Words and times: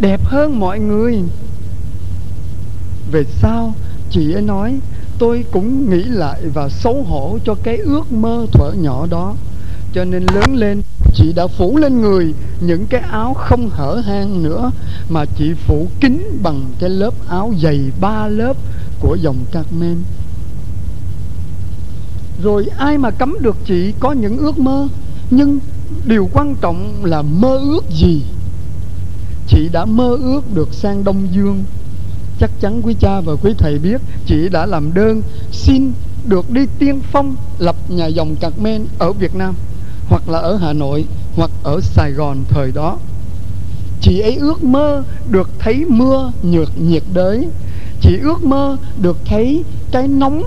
đẹp 0.00 0.20
hơn 0.24 0.60
mọi 0.60 0.78
người. 0.78 1.22
Về 3.12 3.24
sau, 3.42 3.74
chị 4.10 4.32
ấy 4.32 4.42
nói, 4.42 4.78
tôi 5.18 5.44
cũng 5.52 5.90
nghĩ 5.90 6.02
lại 6.02 6.40
và 6.54 6.68
xấu 6.68 7.02
hổ 7.02 7.38
cho 7.44 7.54
cái 7.62 7.76
ước 7.76 8.12
mơ 8.12 8.46
thuở 8.52 8.72
nhỏ 8.72 9.06
đó. 9.10 9.34
Cho 9.92 10.04
nên 10.04 10.26
lớn 10.34 10.54
lên, 10.54 10.82
chị 11.14 11.32
đã 11.32 11.46
phủ 11.46 11.76
lên 11.76 12.00
người 12.00 12.34
những 12.60 12.86
cái 12.86 13.00
áo 13.00 13.34
không 13.34 13.70
hở 13.70 14.02
hang 14.06 14.42
nữa 14.42 14.70
mà 15.08 15.24
chị 15.38 15.54
phủ 15.54 15.86
kín 16.00 16.38
bằng 16.42 16.64
cái 16.78 16.90
lớp 16.90 17.14
áo 17.28 17.52
dày 17.62 17.80
ba 18.00 18.28
lớp 18.28 18.56
của 19.00 19.14
dòng 19.14 19.44
Carmen. 19.52 19.96
Rồi 22.42 22.66
ai 22.76 22.98
mà 22.98 23.10
cấm 23.10 23.36
được 23.40 23.56
chị 23.66 23.92
có 24.00 24.12
những 24.12 24.38
ước 24.38 24.58
mơ? 24.58 24.88
Nhưng 25.30 25.58
điều 26.04 26.28
quan 26.32 26.54
trọng 26.60 27.04
là 27.04 27.22
mơ 27.22 27.58
ước 27.58 27.84
gì? 27.90 28.22
Chị 29.50 29.68
đã 29.68 29.84
mơ 29.84 30.16
ước 30.22 30.54
được 30.54 30.68
sang 30.72 31.04
Đông 31.04 31.28
Dương. 31.32 31.64
Chắc 32.40 32.50
chắn 32.60 32.82
quý 32.82 32.94
cha 33.00 33.20
và 33.20 33.32
quý 33.42 33.54
thầy 33.58 33.78
biết, 33.78 34.00
chị 34.26 34.48
đã 34.48 34.66
làm 34.66 34.94
đơn 34.94 35.22
xin 35.52 35.92
được 36.24 36.50
đi 36.50 36.66
tiên 36.78 37.00
phong 37.12 37.36
lập 37.58 37.76
nhà 37.88 38.06
dòng 38.06 38.36
Carmen 38.36 38.86
ở 38.98 39.12
Việt 39.12 39.34
Nam, 39.34 39.54
hoặc 40.08 40.28
là 40.28 40.38
ở 40.38 40.56
Hà 40.56 40.72
Nội, 40.72 41.04
hoặc 41.36 41.50
ở 41.62 41.80
Sài 41.80 42.12
Gòn 42.12 42.44
thời 42.48 42.72
đó. 42.72 42.98
Chị 44.00 44.20
ấy 44.20 44.36
ước 44.36 44.64
mơ 44.64 45.02
được 45.30 45.50
thấy 45.58 45.84
mưa 45.88 46.32
nhược 46.42 46.80
nhiệt 46.80 47.02
đới. 47.12 47.48
Chị 48.00 48.18
ước 48.22 48.44
mơ 48.44 48.76
được 49.02 49.16
thấy 49.24 49.64
cái 49.90 50.08
nóng 50.08 50.42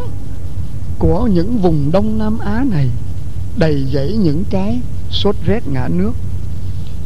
của 1.00 1.28
những 1.28 1.58
vùng 1.58 1.92
Đông 1.92 2.18
Nam 2.18 2.40
Á 2.40 2.66
này, 2.72 2.90
đầy 3.58 3.86
dẫy 3.94 4.18
những 4.18 4.44
cái 4.50 4.80
sốt 5.12 5.36
rét 5.46 5.68
ngã 5.68 5.88
nước 5.88 6.12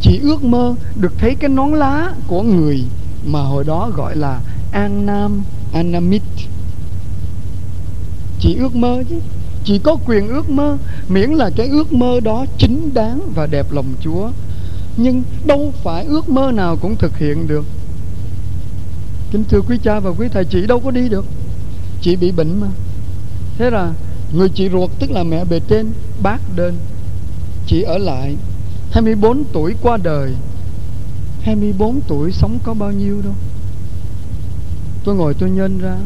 chỉ 0.02 0.20
ước 0.20 0.44
mơ 0.44 0.76
được 0.96 1.14
thấy 1.18 1.36
cái 1.36 1.50
nón 1.50 1.72
lá 1.72 2.14
của 2.28 2.42
người 2.44 2.84
mà 3.26 3.40
hồi 3.40 3.64
đó 3.64 3.92
gọi 3.96 4.16
là 4.16 4.42
An 4.72 5.06
Nam 5.06 5.44
Anamit. 5.74 6.22
Chỉ 8.40 8.56
ước 8.56 8.76
mơ 8.76 9.04
chứ. 9.10 9.16
Chỉ 9.64 9.80
có 9.80 9.98
quyền 10.06 10.28
ước 10.28 10.50
mơ, 10.50 10.78
miễn 11.08 11.30
là 11.30 11.50
cái 11.56 11.68
ước 11.68 11.94
mơ 11.94 12.20
đó 12.20 12.46
chính 12.58 12.94
đáng 12.94 13.20
và 13.36 13.46
đẹp 13.46 13.72
lòng 13.72 13.94
Chúa. 14.02 14.30
Nhưng 14.98 15.24
đâu 15.46 15.74
phải 15.84 16.06
ước 16.06 16.30
mơ 16.30 16.52
nào 16.52 16.78
cũng 16.82 16.96
thực 16.96 17.18
hiện 17.18 17.48
được. 17.48 17.66
Kính 19.32 19.44
thưa 19.50 19.62
quý 19.62 19.78
cha 19.84 20.00
và 20.00 20.10
quý 20.10 20.28
thầy, 20.32 20.46
chị 20.46 20.68
đâu 20.68 20.80
có 20.80 20.92
đi 20.92 21.10
được. 21.10 21.26
Chị 22.02 22.16
bị 22.16 22.32
bệnh 22.32 22.60
mà. 22.62 22.68
Thế 23.58 23.70
là 23.70 23.94
người 24.34 24.50
chị 24.50 24.70
ruột, 24.70 24.90
tức 25.00 25.12
là 25.12 25.24
mẹ 25.24 25.46
bề 25.46 25.60
trên, 25.60 25.92
bác 26.24 26.40
đơn. 26.56 26.78
Chị 27.68 27.82
ở 27.82 27.98
lại. 27.98 28.36
24 28.92 29.44
tuổi 29.54 29.76
qua 29.82 29.98
đời. 29.98 30.34
24 31.42 32.02
tuổi 32.08 32.32
sống 32.32 32.60
có 32.64 32.74
bao 32.74 32.92
nhiêu 32.92 33.22
đâu? 33.22 33.34
Tôi 35.04 35.16
ngồi 35.16 35.34
tôi 35.34 35.50
nhân 35.50 35.80
ra, 35.80 35.98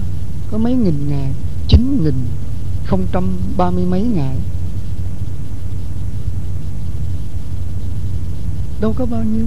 Có 0.51 0.57
mấy 0.57 0.73
nghìn 0.73 1.09
ngày 1.09 1.31
Chín 1.67 2.03
nghìn 2.03 2.13
không 2.85 3.05
trăm 3.11 3.37
ba 3.57 3.71
mươi 3.71 3.85
mấy 3.85 4.01
ngày 4.01 4.35
Đâu 8.81 8.93
có 8.97 9.05
bao 9.05 9.23
nhiêu. 9.23 9.45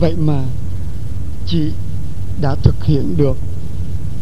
Vậy 0.00 0.16
mà 0.16 0.44
Chị 1.46 1.72
đã 2.40 2.54
thực 2.54 2.84
hiện 2.84 3.16
được 3.16 3.36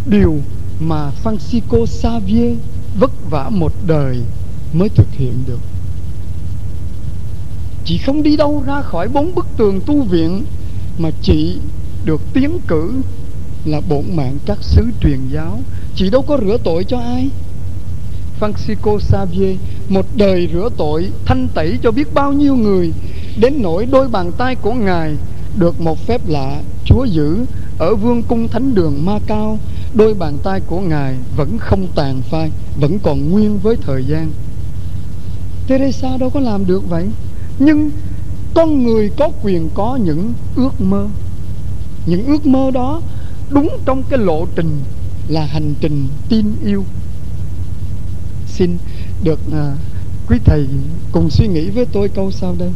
Điều 0.06 0.40
mà 0.80 1.10
Francisco 1.24 1.86
Xavier 1.86 2.58
Vất 2.98 3.30
vả 3.30 3.50
một 3.50 3.72
đời 3.86 4.22
Mới 4.72 4.88
thực 4.88 5.08
hiện 5.10 5.44
được. 5.46 5.60
Chị 7.86 7.98
không 7.98 8.22
đi 8.22 8.36
đâu 8.36 8.62
ra 8.66 8.82
khỏi 8.82 9.08
bốn 9.08 9.34
bức 9.34 9.46
tường 9.56 9.80
tu 9.86 10.02
viện 10.02 10.44
Mà 10.98 11.10
chị 11.22 11.56
được 12.04 12.20
tiến 12.32 12.58
cử 12.66 12.92
là 13.64 13.80
bổn 13.88 14.04
mạng 14.16 14.38
các 14.46 14.58
sứ 14.60 14.82
truyền 15.02 15.18
giáo. 15.32 15.58
Chị 15.94 16.10
đâu 16.10 16.22
có 16.22 16.38
rửa 16.40 16.56
tội 16.64 16.84
cho 16.84 16.98
ai? 16.98 17.28
Francisco 18.40 18.98
Xavier, 18.98 19.56
Một 19.88 20.06
đời 20.16 20.48
rửa 20.52 20.68
tội, 20.76 21.10
Thanh 21.24 21.48
tẩy 21.54 21.78
cho 21.82 21.90
biết 21.90 22.14
bao 22.14 22.32
nhiêu 22.32 22.56
người. 22.56 22.92
Đến 23.40 23.62
nỗi 23.62 23.86
đôi 23.86 24.08
bàn 24.08 24.32
tay 24.38 24.54
của 24.54 24.72
Ngài 24.72 25.16
Được 25.58 25.80
một 25.80 26.06
phép 26.06 26.20
lạ, 26.28 26.60
Chúa 26.84 27.04
giữ 27.04 27.44
Ở 27.78 27.94
vương 27.94 28.22
cung 28.22 28.48
thánh 28.48 28.74
đường 28.74 29.04
Ma 29.04 29.18
Cao 29.26 29.58
Đôi 29.94 30.14
bàn 30.14 30.38
tay 30.42 30.60
của 30.60 30.80
Ngài 30.80 31.14
Vẫn 31.36 31.58
không 31.58 31.86
tàn 31.94 32.22
phai, 32.30 32.50
Vẫn 32.80 32.98
còn 32.98 33.30
nguyên 33.30 33.58
với 33.58 33.76
thời 33.76 34.04
gian. 34.04 34.30
Teresa 35.68 36.16
đâu 36.16 36.30
có 36.30 36.40
làm 36.40 36.66
được 36.66 36.88
vậy. 36.88 37.08
Nhưng 37.58 37.90
Con 38.56 38.82
người 38.82 39.10
có 39.16 39.30
quyền 39.42 39.68
có 39.74 39.98
những 40.04 40.32
ước 40.56 40.80
mơ. 40.80 41.08
Những 42.06 42.26
ước 42.26 42.46
mơ 42.46 42.70
đó 42.70 43.02
đúng 43.50 43.68
trong 43.84 44.02
cái 44.10 44.18
lộ 44.18 44.46
trình 44.56 44.80
là 45.28 45.46
hành 45.46 45.74
trình 45.80 46.08
tin 46.28 46.46
yêu. 46.64 46.84
Xin 48.46 48.78
được 49.22 49.40
à, 49.52 49.76
quý 50.28 50.38
thầy 50.44 50.66
cùng 51.12 51.30
suy 51.30 51.46
nghĩ 51.46 51.70
với 51.70 51.86
tôi 51.92 52.08
câu 52.08 52.30
sau 52.30 52.54
đây. 52.58 52.70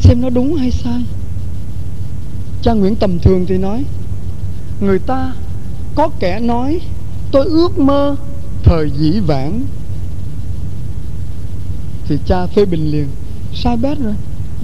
Xem 0.00 0.20
nó 0.20 0.30
đúng 0.30 0.54
hay 0.54 0.70
sai. 0.70 1.04
Cha 2.62 2.72
nguyễn 2.72 2.96
tầm 2.96 3.18
thường 3.18 3.46
thì 3.48 3.58
nói 3.58 3.84
người 4.80 4.98
ta 4.98 5.34
có 5.94 6.08
kẻ 6.20 6.40
nói 6.40 6.80
tôi 7.30 7.44
ước 7.44 7.78
mơ 7.78 8.16
thời 8.62 8.90
dĩ 8.98 9.20
vãng 9.20 9.60
thì 12.08 12.18
cha 12.26 12.46
phê 12.46 12.64
bình 12.64 12.90
liền 12.90 13.08
sai 13.54 13.76
bét 13.76 13.98
rồi, 13.98 14.14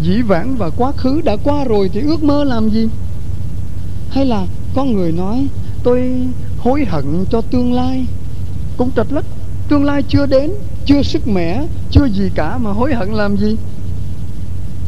dĩ 0.02 0.22
vãng 0.22 0.56
và 0.56 0.70
quá 0.70 0.92
khứ 0.92 1.20
đã 1.24 1.36
qua 1.44 1.64
rồi 1.64 1.90
thì 1.92 2.00
ước 2.00 2.22
mơ 2.22 2.44
làm 2.44 2.70
gì? 2.70 2.88
Hay 4.10 4.24
là 4.24 4.46
có 4.74 4.84
người 4.84 5.12
nói, 5.12 5.46
tôi 5.82 6.26
hối 6.58 6.84
hận 6.84 7.24
cho 7.30 7.40
tương 7.40 7.72
lai. 7.72 8.06
Cũng 8.76 8.90
trật 8.96 9.12
lất, 9.12 9.24
tương 9.68 9.84
lai 9.84 10.02
chưa 10.08 10.26
đến, 10.26 10.50
chưa 10.86 11.02
sức 11.02 11.28
mẻ, 11.28 11.66
chưa 11.90 12.04
gì 12.04 12.30
cả 12.34 12.58
mà 12.58 12.72
hối 12.72 12.94
hận 12.94 13.08
làm 13.08 13.36
gì? 13.36 13.56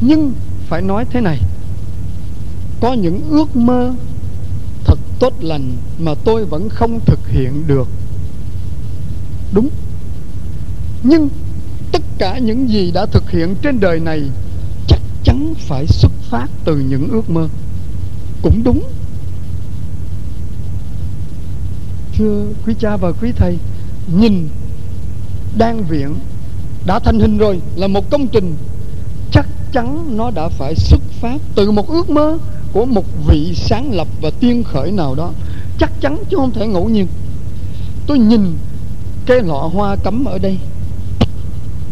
Nhưng 0.01 0.33
phải 0.69 0.83
nói 0.83 1.05
thế 1.11 1.21
này, 1.21 1.39
có 2.81 2.93
những 2.93 3.21
ước 3.31 3.57
mơ 3.57 3.95
thật 4.85 4.99
tốt 5.19 5.33
lành 5.41 5.73
mà 5.99 6.15
tôi 6.25 6.45
vẫn 6.45 6.69
không 6.69 7.01
thực 7.07 7.29
hiện 7.29 7.65
được. 7.67 7.89
Đúng. 9.53 9.69
Nhưng 11.03 11.29
tất 11.93 12.03
cả 12.19 12.39
những 12.39 12.71
gì 12.71 12.91
đã 12.91 13.07
thực 13.07 13.31
hiện 13.31 13.55
trên 13.63 13.81
đời 13.81 14.01
này 14.01 14.23
chắc 14.89 15.01
chắn 15.25 15.55
phải 15.59 15.87
xuất 15.87 16.13
phát 16.31 16.47
từ 16.65 16.77
những 16.77 17.09
ước 17.09 17.31
mơ. 17.31 17.49
Cũng 18.43 18.65
đúng. 18.65 18.83
Thưa 22.19 22.47
quý 22.67 22.75
cha 22.79 22.97
và 22.97 23.13
quý 23.13 23.33
thầy, 23.37 23.59
nhìn 24.17 24.49
đan 25.59 25.85
viện 25.85 26.15
đã 26.87 26.99
thành 26.99 27.21
hình 27.21 27.39
rồi, 27.39 27.61
là 27.77 27.87
một 27.87 28.11
công 28.11 28.29
trình. 28.29 28.57
Chắc 29.33 29.47
chắn 29.73 30.17
nó 30.17 30.31
đã 30.31 30.49
phải 30.49 30.75
xuất 30.75 31.01
phát 31.21 31.39
từ 31.55 31.71
một 31.71 31.89
ước 31.89 32.11
mơ 32.11 32.39
của 32.73 32.87
một 32.87 33.05
vị 33.27 33.53
sáng 33.55 33.93
lập 33.93 34.09
và 34.21 34.31
tiên 34.41 34.65
khởi 34.65 34.93
nào 34.93 35.15
đó. 35.15 35.33
Chắc 35.79 36.01
chắn 36.01 36.17
chứ 36.31 36.37
không 36.37 36.53
thể 36.53 36.67
ngẫu 36.67 36.89
nhiên. 36.89 37.07
Tôi 38.07 38.19
nhìn 38.19 38.57
cái 39.27 39.43
lọ 39.43 39.71
hoa 39.75 39.97
cắm 39.97 40.25
ở 40.25 40.39
đây 40.39 40.59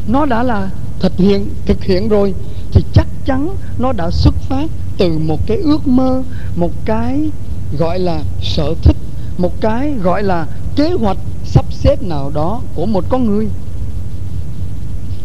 nó 0.08 0.26
đã 0.26 0.42
là 0.42 0.70
thực 1.00 1.16
hiện 1.16 1.48
thực 1.66 1.84
hiện 1.84 2.08
rồi. 2.08 2.34
Thì 2.72 2.84
chắc 2.92 3.06
chắn 3.24 3.56
nó 3.78 3.92
đã 3.92 4.10
xuất 4.10 4.34
phát 4.48 4.70
từ 4.98 5.18
một 5.18 5.46
cái 5.46 5.56
ước 5.56 5.86
mơ, 5.86 6.22
một 6.56 6.72
cái 6.84 7.30
gọi 7.78 7.98
là 7.98 8.22
sở 8.42 8.74
thích, 8.82 8.96
một 9.38 9.60
cái 9.60 9.94
gọi 10.02 10.22
là 10.22 10.46
kế 10.76 10.92
hoạch 10.92 11.18
sắp 11.44 11.64
xếp 11.70 12.02
nào 12.02 12.30
đó 12.34 12.60
của 12.74 12.86
một 12.86 13.04
con 13.08 13.26
người. 13.26 13.48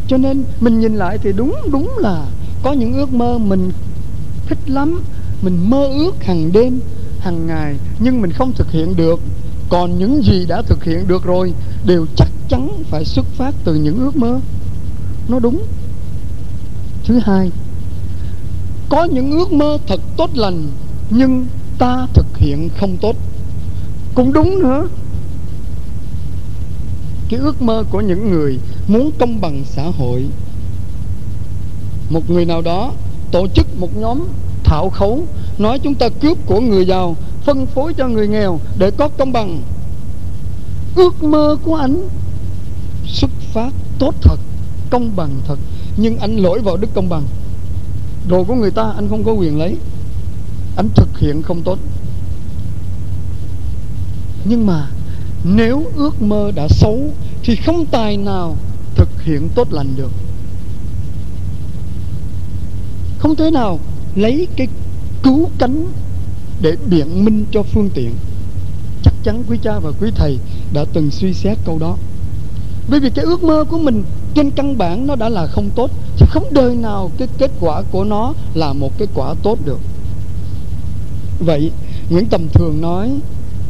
Cho 0.07 0.17
nên 0.17 0.43
mình 0.59 0.79
nhìn 0.79 0.95
lại 0.95 1.17
thì 1.17 1.31
đúng 1.31 1.55
đúng 1.71 1.91
là 1.97 2.25
có 2.63 2.73
những 2.73 2.93
ước 2.93 3.13
mơ 3.13 3.37
mình 3.37 3.71
thích 4.47 4.57
lắm, 4.65 5.03
mình 5.41 5.69
mơ 5.69 5.87
ước 5.87 6.23
hàng 6.23 6.51
đêm, 6.51 6.79
hàng 7.19 7.47
ngày, 7.47 7.75
nhưng 7.99 8.21
mình 8.21 8.31
không 8.31 8.53
thực 8.53 8.71
hiện 8.71 8.95
được. 8.95 9.19
Còn 9.69 9.99
những 9.99 10.23
gì 10.23 10.45
đã 10.45 10.61
thực 10.61 10.83
hiện 10.83 11.07
được 11.07 11.23
rồi, 11.23 11.53
đều 11.85 12.05
chắc 12.15 12.27
chắn 12.49 12.83
phải 12.89 13.05
xuất 13.05 13.25
phát 13.25 13.55
từ 13.63 13.75
những 13.75 13.99
ước 13.99 14.15
mơ 14.15 14.39
nó 15.27 15.39
đúng. 15.39 15.65
Thứ 17.03 17.19
hai, 17.19 17.51
có 18.89 19.03
những 19.03 19.31
ước 19.31 19.51
mơ 19.51 19.77
thật 19.87 19.99
tốt 20.17 20.29
lành, 20.33 20.67
nhưng 21.09 21.45
ta 21.77 22.07
thực 22.13 22.37
hiện 22.37 22.69
không 22.79 22.97
tốt. 22.97 23.15
Cũng 24.15 24.33
đúng 24.33 24.59
nữa. 24.59 24.87
Cái 27.29 27.39
ước 27.39 27.61
mơ 27.61 27.83
của 27.89 28.01
những 28.01 28.31
người 28.31 28.59
muốn 28.87 29.11
công 29.19 29.41
bằng 29.41 29.63
xã 29.65 29.83
hội. 29.97 30.25
Một 32.09 32.29
người 32.29 32.45
nào 32.45 32.61
đó 32.61 32.91
tổ 33.31 33.47
chức 33.47 33.79
một 33.79 33.97
nhóm 33.97 34.19
thảo 34.63 34.89
khấu, 34.89 35.27
nói 35.57 35.79
chúng 35.79 35.95
ta 35.95 36.09
cướp 36.09 36.37
của 36.45 36.59
người 36.59 36.85
giàu, 36.85 37.15
phân 37.45 37.65
phối 37.65 37.93
cho 37.93 38.07
người 38.07 38.27
nghèo 38.27 38.59
để 38.77 38.91
có 38.91 39.09
công 39.17 39.31
bằng. 39.31 39.61
Ước 40.95 41.23
mơ 41.23 41.57
của 41.63 41.75
anh 41.75 42.07
xuất 43.05 43.31
phát 43.53 43.73
tốt 43.99 44.15
thật 44.21 44.39
công 44.93 45.15
bằng 45.15 45.29
thật, 45.47 45.59
nhưng 45.97 46.17
anh 46.17 46.37
lỗi 46.37 46.59
vào 46.59 46.77
đức 46.77 46.87
công 46.93 47.09
bằng. 47.09 47.23
Đồ 48.27 48.43
của 48.43 48.55
người 48.55 48.71
ta 48.71 48.93
anh 48.95 49.09
không 49.09 49.23
có 49.23 49.31
quyền 49.31 49.57
lấy, 49.57 49.77
anh 50.75 50.89
thực 50.95 51.19
hiện 51.19 51.41
không 51.41 51.61
tốt. 51.61 51.79
Nhưng 54.45 54.65
mà 54.65 54.87
nếu 55.43 55.85
ước 55.95 56.21
mơ 56.21 56.51
đã 56.55 56.67
xấu 56.67 57.13
thì 57.43 57.55
không 57.55 57.85
tài 57.85 58.17
nào 58.17 58.57
thực 58.95 59.09
hiện 59.23 59.49
tốt 59.55 59.73
lành 59.73 59.95
được. 59.95 60.11
Không 63.19 63.35
thể 63.35 63.51
nào 63.51 63.79
lấy 64.15 64.47
cái 64.55 64.67
cứu 65.23 65.49
cánh 65.57 65.85
để 66.61 66.75
biện 66.89 67.25
minh 67.25 67.45
cho 67.51 67.63
phương 67.63 67.89
tiện. 67.93 68.11
Chắc 69.03 69.13
chắn 69.23 69.43
quý 69.49 69.57
cha 69.63 69.79
và 69.79 69.91
quý 70.01 70.11
thầy 70.15 70.37
đã 70.73 70.85
từng 70.93 71.11
suy 71.11 71.33
xét 71.33 71.57
câu 71.65 71.79
đó. 71.79 71.97
Bởi 72.89 72.99
vì 72.99 73.09
cái 73.09 73.25
ước 73.25 73.43
mơ 73.43 73.65
của 73.69 73.77
mình 73.77 74.03
trên 74.35 74.51
căn 74.51 74.77
bản 74.77 75.07
nó 75.07 75.15
đã 75.15 75.29
là 75.29 75.47
không 75.47 75.69
tốt 75.75 75.91
thì 76.17 76.25
không 76.29 76.43
đời 76.51 76.75
nào 76.75 77.11
cái 77.17 77.27
kết 77.37 77.51
quả 77.59 77.81
của 77.91 78.03
nó 78.03 78.33
là 78.53 78.73
một 78.73 78.97
cái 78.97 79.07
quả 79.13 79.33
tốt 79.43 79.59
được. 79.65 79.79
Vậy, 81.39 81.71
nguyễn 82.09 82.25
tầm 82.25 82.47
thường 82.53 82.81
nói, 82.81 83.11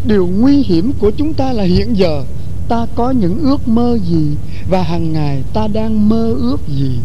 điều 0.05 0.27
nguy 0.27 0.63
hiểm 0.63 0.91
của 0.99 1.11
chúng 1.17 1.33
ta 1.33 1.53
là 1.53 1.63
hiện 1.63 1.97
giờ, 1.97 2.23
ta 2.67 2.87
có 2.95 3.11
những 3.11 3.39
ước 3.39 3.67
mơ 3.67 3.97
gì 4.09 4.35
và 4.69 4.83
hàng 4.83 5.13
ngày 5.13 5.43
ta 5.53 5.67
đang 5.67 6.09
mơ 6.09 6.35
ước 6.39 6.67
gì? 6.67 6.99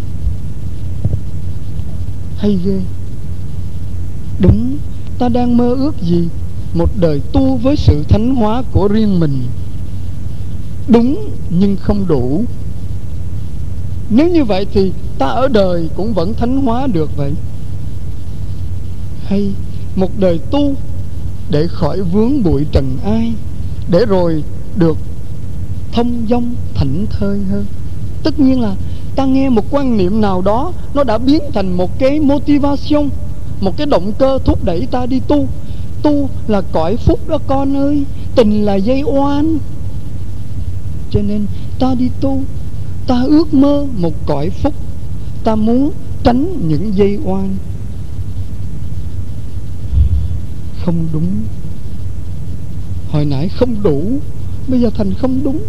Hay 2.36 2.58
ghê. 2.64 2.80
Đúng, 4.40 4.76
ta 5.18 5.28
đang 5.28 5.56
mơ 5.56 5.74
ước 5.74 6.02
gì? 6.02 6.28
Một 6.74 6.90
đời 7.00 7.20
tu 7.32 7.56
với 7.56 7.76
sự 7.76 8.04
thánh 8.08 8.34
hóa 8.34 8.62
của 8.72 8.88
riêng 8.88 9.20
mình. 9.20 9.42
Đúng, 10.88 11.30
nhưng 11.50 11.76
không 11.76 12.06
đủ 12.06 12.44
nếu 14.10 14.28
như 14.28 14.44
vậy 14.44 14.66
thì 14.72 14.92
ta 15.18 15.26
ở 15.26 15.48
đời 15.48 15.88
cũng 15.96 16.14
vẫn 16.14 16.34
thánh 16.34 16.62
hóa 16.62 16.86
được 16.86 17.16
vậy. 17.16 17.32
Hay 19.24 19.50
một 19.96 20.10
đời 20.18 20.38
tu 20.50 20.74
để 21.50 21.66
khỏi 21.66 22.02
vướng 22.02 22.42
bụi 22.42 22.66
trần 22.72 22.96
ai, 23.04 23.32
để 23.90 24.06
rồi 24.06 24.42
được 24.76 24.96
thông 25.92 26.26
dong 26.30 26.54
thảnh 26.74 27.06
thơi 27.10 27.38
hơn. 27.50 27.66
Tất 28.22 28.40
nhiên 28.40 28.60
là 28.60 28.74
ta 29.16 29.24
nghe 29.24 29.48
một 29.48 29.64
quan 29.70 29.96
niệm 29.96 30.20
nào 30.20 30.42
đó, 30.42 30.72
nó 30.94 31.04
đã 31.04 31.18
biến 31.18 31.42
thành 31.54 31.72
một 31.72 31.98
cái 31.98 32.20
motivation, 32.20 33.08
một 33.60 33.76
cái 33.76 33.86
động 33.86 34.12
cơ 34.18 34.38
thúc 34.44 34.64
đẩy 34.64 34.86
ta 34.90 35.06
đi 35.06 35.20
tu. 35.28 35.48
Tu 36.02 36.28
là 36.46 36.60
cõi 36.72 36.96
phúc 36.96 37.28
đó 37.28 37.38
con 37.46 37.76
ơi, 37.76 38.04
tình 38.36 38.64
là 38.64 38.74
dây 38.74 39.02
oan. 39.02 39.58
Cho 41.10 41.20
nên 41.22 41.46
ta 41.78 41.94
đi 41.94 42.08
tu 42.20 42.42
ta 43.08 43.22
ước 43.22 43.54
mơ 43.54 43.86
một 43.96 44.12
cõi 44.26 44.50
phúc. 44.50 44.74
Ta 45.44 45.54
muốn 45.54 45.90
tránh 46.22 46.68
những 46.68 46.96
dây 46.96 47.18
oan. 47.24 47.56
Không 50.84 51.06
đúng. 51.12 51.26
Hồi 53.10 53.24
nãy 53.24 53.48
không 53.48 53.82
đủ, 53.82 54.02
bây 54.68 54.80
giờ 54.80 54.90
thành 54.90 55.14
không 55.14 55.40
đúng. 55.44 55.62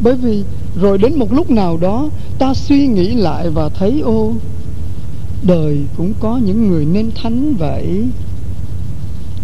Bởi 0.00 0.14
vì 0.14 0.44
rồi 0.80 0.98
đến 0.98 1.18
một 1.18 1.32
lúc 1.32 1.50
nào 1.50 1.76
đó, 1.76 2.08
ta 2.38 2.54
suy 2.54 2.86
nghĩ 2.86 3.14
lại 3.14 3.50
và 3.50 3.68
thấy, 3.68 4.00
ô, 4.00 4.32
đời 5.42 5.78
cũng 5.96 6.12
có 6.20 6.36
những 6.36 6.68
người 6.68 6.84
nên 6.84 7.10
thánh 7.14 7.54
vậy. 7.54 8.08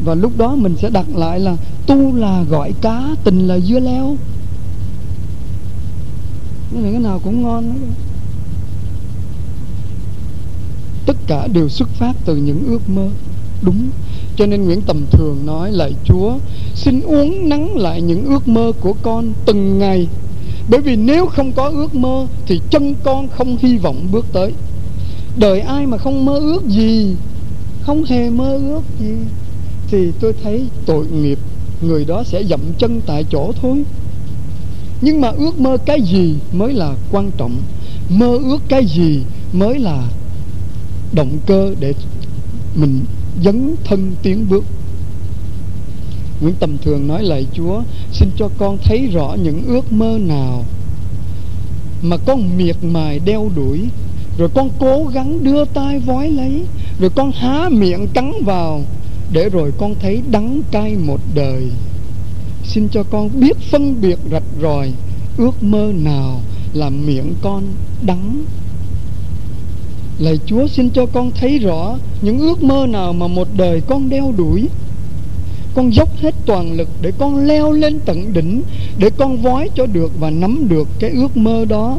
Và 0.04 0.14
lúc 0.14 0.38
đó 0.38 0.54
mình 0.54 0.76
sẽ 0.76 0.90
đặt 0.90 1.16
lại 1.16 1.40
là 1.40 1.56
tu 1.86 2.16
là 2.16 2.42
gọi 2.42 2.72
cá, 2.80 3.02
tình 3.24 3.48
là 3.48 3.58
dưa 3.58 3.80
leo 3.80 4.16
nó 6.74 6.80
là 6.80 6.90
cái 6.90 7.00
nào 7.00 7.20
cũng 7.24 7.42
ngon 7.42 7.68
đó. 7.68 7.86
tất 11.06 11.16
cả 11.26 11.46
đều 11.46 11.68
xuất 11.68 11.88
phát 11.88 12.16
từ 12.24 12.36
những 12.36 12.64
ước 12.66 12.88
mơ. 12.88 13.08
Đúng, 13.62 13.88
cho 14.36 14.46
nên 14.46 14.64
Nguyễn 14.64 14.80
Tầm 14.80 15.06
Thường 15.10 15.46
nói 15.46 15.72
lại 15.72 15.94
Chúa, 16.04 16.34
Xin 16.74 17.00
uống 17.00 17.48
nắng 17.48 17.76
lại 17.76 18.02
những 18.02 18.24
ước 18.24 18.48
mơ 18.48 18.72
của 18.80 18.94
con 19.02 19.32
từng 19.46 19.78
ngày. 19.78 20.08
Bởi 20.70 20.80
vì 20.80 20.96
nếu 20.96 21.26
không 21.26 21.52
có 21.52 21.68
ước 21.68 21.94
mơ, 21.94 22.26
Thì 22.46 22.60
chân 22.70 22.94
con 23.04 23.28
không 23.28 23.56
hy 23.60 23.76
vọng 23.76 24.08
bước 24.12 24.26
tới. 24.32 24.52
Đời 25.36 25.60
ai 25.60 25.86
mà 25.86 25.98
không 25.98 26.24
mơ 26.24 26.38
ước 26.38 26.68
gì? 26.68 27.16
Không 27.82 28.04
hề 28.04 28.30
mơ 28.30 28.56
ước 28.56 28.82
gì. 29.00 29.14
Thì 29.88 30.12
tôi 30.20 30.34
thấy 30.42 30.66
tội 30.86 31.06
nghiệp, 31.06 31.38
Người 31.82 32.04
đó 32.04 32.22
sẽ 32.24 32.44
dậm 32.44 32.60
chân 32.78 33.00
tại 33.06 33.24
chỗ 33.30 33.52
thôi. 33.62 33.84
Nhưng 35.02 35.20
mà 35.20 35.28
ước 35.28 35.60
mơ 35.60 35.76
cái 35.86 36.02
gì 36.02 36.34
mới 36.52 36.72
là 36.72 36.94
quan 37.12 37.30
trọng? 37.36 37.56
Mơ 38.08 38.38
ước 38.38 38.58
cái 38.68 38.86
gì 38.86 39.22
mới 39.52 39.78
là 39.78 40.08
động 41.12 41.38
cơ 41.46 41.74
để 41.80 41.94
mình 42.74 43.00
dấn 43.44 43.74
thân 43.84 44.12
tiến 44.22 44.46
bước? 44.48 44.64
Nguyễn 46.40 46.54
Tầm 46.60 46.78
Thường 46.78 47.08
nói 47.08 47.22
lại 47.22 47.46
Chúa, 47.52 47.82
Xin 48.12 48.28
cho 48.36 48.48
con 48.58 48.78
thấy 48.84 49.06
rõ 49.06 49.36
những 49.42 49.62
ước 49.66 49.92
mơ 49.92 50.18
nào 50.20 50.64
Mà 52.02 52.16
con 52.16 52.56
miệt 52.56 52.76
mài 52.82 53.18
đeo 53.18 53.50
đuổi. 53.56 53.80
Rồi 54.38 54.48
con 54.54 54.70
cố 54.78 55.04
gắng 55.14 55.44
đưa 55.44 55.64
tay 55.64 55.98
vói 55.98 56.30
lấy, 56.30 56.64
Rồi 57.00 57.10
con 57.10 57.32
há 57.32 57.68
miệng 57.68 58.06
cắn 58.14 58.32
vào, 58.44 58.84
Để 59.32 59.48
rồi 59.48 59.72
con 59.78 59.94
thấy 60.00 60.22
đắng 60.30 60.62
cay 60.70 60.96
một 60.96 61.20
đời. 61.34 61.70
Xin 62.64 62.88
cho 62.88 63.02
con 63.02 63.40
biết 63.40 63.56
phân 63.70 64.00
biệt 64.00 64.18
rạch 64.30 64.42
ròi, 64.62 64.92
Ước 65.36 65.62
mơ 65.62 65.92
nào 66.04 66.40
làm 66.74 67.06
miệng 67.06 67.34
con 67.42 67.64
đắng. 68.02 68.44
Lạy 70.18 70.38
Chúa, 70.46 70.66
xin 70.66 70.90
cho 70.90 71.06
con 71.06 71.30
thấy 71.30 71.58
rõ 71.58 71.98
Những 72.22 72.38
ước 72.38 72.62
mơ 72.62 72.86
nào 72.86 73.12
mà 73.12 73.26
một 73.26 73.48
đời 73.56 73.80
con 73.80 74.08
đeo 74.08 74.34
đuổi. 74.36 74.68
Con 75.74 75.94
dốc 75.94 76.16
hết 76.16 76.34
toàn 76.46 76.72
lực 76.72 76.88
để 77.00 77.12
con 77.18 77.46
leo 77.46 77.72
lên 77.72 77.98
tận 78.04 78.32
đỉnh, 78.32 78.62
Để 78.98 79.10
con 79.16 79.42
vói 79.42 79.70
cho 79.74 79.86
được 79.86 80.12
và 80.20 80.30
nắm 80.30 80.68
được 80.68 80.88
cái 80.98 81.10
ước 81.10 81.36
mơ 81.36 81.64
đó. 81.68 81.98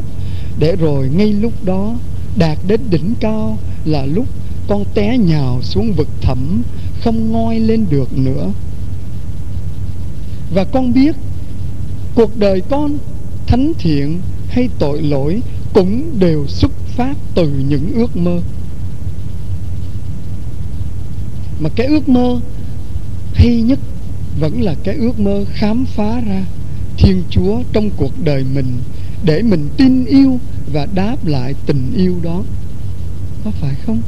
Để 0.58 0.76
rồi 0.76 1.10
ngay 1.16 1.32
lúc 1.32 1.52
đó, 1.64 1.94
đạt 2.36 2.58
đến 2.68 2.80
đỉnh 2.90 3.14
cao 3.20 3.58
Là 3.84 4.06
lúc 4.06 4.26
con 4.68 4.84
té 4.94 5.18
nhào 5.18 5.62
xuống 5.62 5.92
vực 5.92 6.08
thẳm, 6.20 6.62
Không 7.00 7.32
ngoi 7.32 7.60
lên 7.60 7.86
được 7.90 8.18
nữa. 8.18 8.50
Và 10.50 10.64
con 10.64 10.92
biết, 10.92 11.16
Cuộc 12.14 12.38
đời 12.38 12.60
con, 12.60 12.98
thánh 13.46 13.72
thiện 13.78 14.20
hay 14.48 14.68
tội 14.78 15.02
lỗi 15.02 15.42
Cũng 15.72 16.18
đều 16.18 16.46
xuất 16.46 16.72
phát 16.86 17.16
từ 17.34 17.48
những 17.68 17.92
ước 17.94 18.16
mơ. 18.16 18.40
Mà 21.60 21.70
cái 21.76 21.86
ước 21.86 22.08
mơ 22.08 22.40
hay 23.34 23.62
nhất 23.62 23.78
vẫn 24.40 24.62
là 24.62 24.74
cái 24.84 24.94
ước 24.94 25.20
mơ 25.20 25.44
khám 25.54 25.84
phá 25.84 26.20
ra 26.20 26.44
thiên 26.98 27.22
chúa 27.30 27.62
trong 27.72 27.90
cuộc 27.96 28.12
đời 28.24 28.44
mình 28.54 28.66
để 29.24 29.42
mình 29.42 29.68
tin 29.76 30.04
yêu 30.04 30.40
và 30.72 30.86
đáp 30.94 31.26
lại 31.26 31.54
tình 31.66 31.92
yêu 31.96 32.14
đó. 32.22 32.42
Có 33.44 33.50
phải 33.50 33.74
không? 33.86 34.02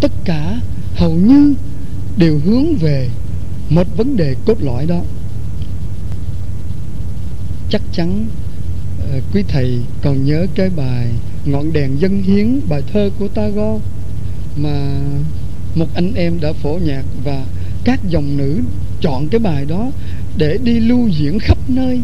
Tất 0.00 0.12
cả 0.24 0.60
hầu 0.94 1.12
như 1.12 1.54
đều 2.16 2.40
hướng 2.44 2.76
về 2.76 3.08
một 3.70 3.96
vấn 3.96 4.16
đề 4.16 4.34
cốt 4.46 4.62
lõi 4.62 4.86
đó, 4.86 5.00
chắc 7.70 7.82
chắn 7.92 8.26
ờ, 9.12 9.20
quý 9.32 9.44
thầy 9.48 9.78
còn 10.02 10.24
nhớ 10.24 10.46
cái 10.54 10.70
bài 10.76 11.08
ngọn 11.44 11.72
đèn 11.72 12.00
dân 12.00 12.22
hiến, 12.22 12.60
bài 12.68 12.82
thơ 12.92 13.10
của 13.18 13.28
Tagore 13.28 13.84
mà 14.56 15.00
một 15.74 15.86
anh 15.94 16.14
em 16.14 16.40
đã 16.40 16.52
phổ 16.52 16.78
nhạc 16.82 17.02
và 17.24 17.44
các 17.84 18.00
dòng 18.08 18.36
nữ 18.36 18.60
chọn 19.00 19.28
cái 19.28 19.38
bài 19.38 19.64
đó 19.64 19.90
để 20.36 20.58
đi 20.64 20.80
lưu 20.80 21.08
diễn 21.08 21.38
khắp 21.38 21.58
nơi 21.68 22.00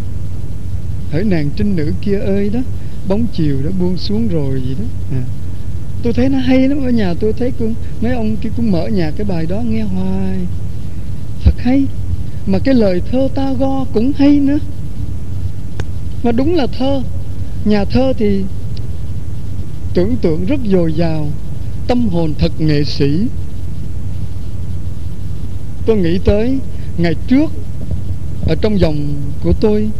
hỡi 1.10 1.24
nàng 1.24 1.50
trinh 1.56 1.76
nữ 1.76 1.92
kia 2.02 2.18
ơi 2.18 2.50
đó, 2.54 2.60
bóng 3.08 3.26
chiều 3.32 3.56
đã 3.64 3.70
buông 3.80 3.96
xuống 3.96 4.28
rồi 4.28 4.62
gì 4.68 4.74
đó 4.74 4.84
à. 5.12 5.22
tôi 6.02 6.12
thấy 6.12 6.28
nó 6.28 6.38
hay 6.38 6.68
lắm, 6.68 6.84
ở 6.84 6.90
nhà 6.90 7.14
tôi 7.20 7.32
thấy 7.32 7.52
cũng, 7.58 7.74
mấy 8.00 8.12
ông 8.12 8.36
kia 8.36 8.50
cũng 8.56 8.70
mở 8.70 8.88
nhạc 8.88 9.10
cái 9.16 9.26
bài 9.26 9.46
đó 9.46 9.60
nghe 9.60 9.82
hoài 9.82 10.38
thật 11.44 11.54
hay, 11.58 11.84
mà 12.46 12.58
cái 12.58 12.74
lời 12.74 13.02
thơ 13.10 13.28
Tagore 13.34 13.90
cũng 13.92 14.12
hay 14.16 14.40
nữa. 14.40 14.58
Mà 16.22 16.32
đúng 16.32 16.54
là 16.54 16.66
thơ, 16.78 17.02
nhà 17.64 17.84
thơ 17.84 18.12
thì 18.18 18.44
tưởng 19.94 20.16
tượng 20.16 20.44
rất 20.44 20.60
dồi 20.72 20.92
dào, 20.92 21.28
tâm 21.86 22.08
hồn 22.08 22.34
thật 22.38 22.52
nghệ 22.58 22.84
sĩ. 22.84 23.26
Tôi 25.86 25.96
nghĩ 25.96 26.18
tới 26.24 26.58
ngày 26.98 27.14
trước, 27.26 27.50
ở 28.46 28.54
trong 28.54 28.80
dòng 28.80 29.14
của 29.42 29.52
tôi 29.60 29.90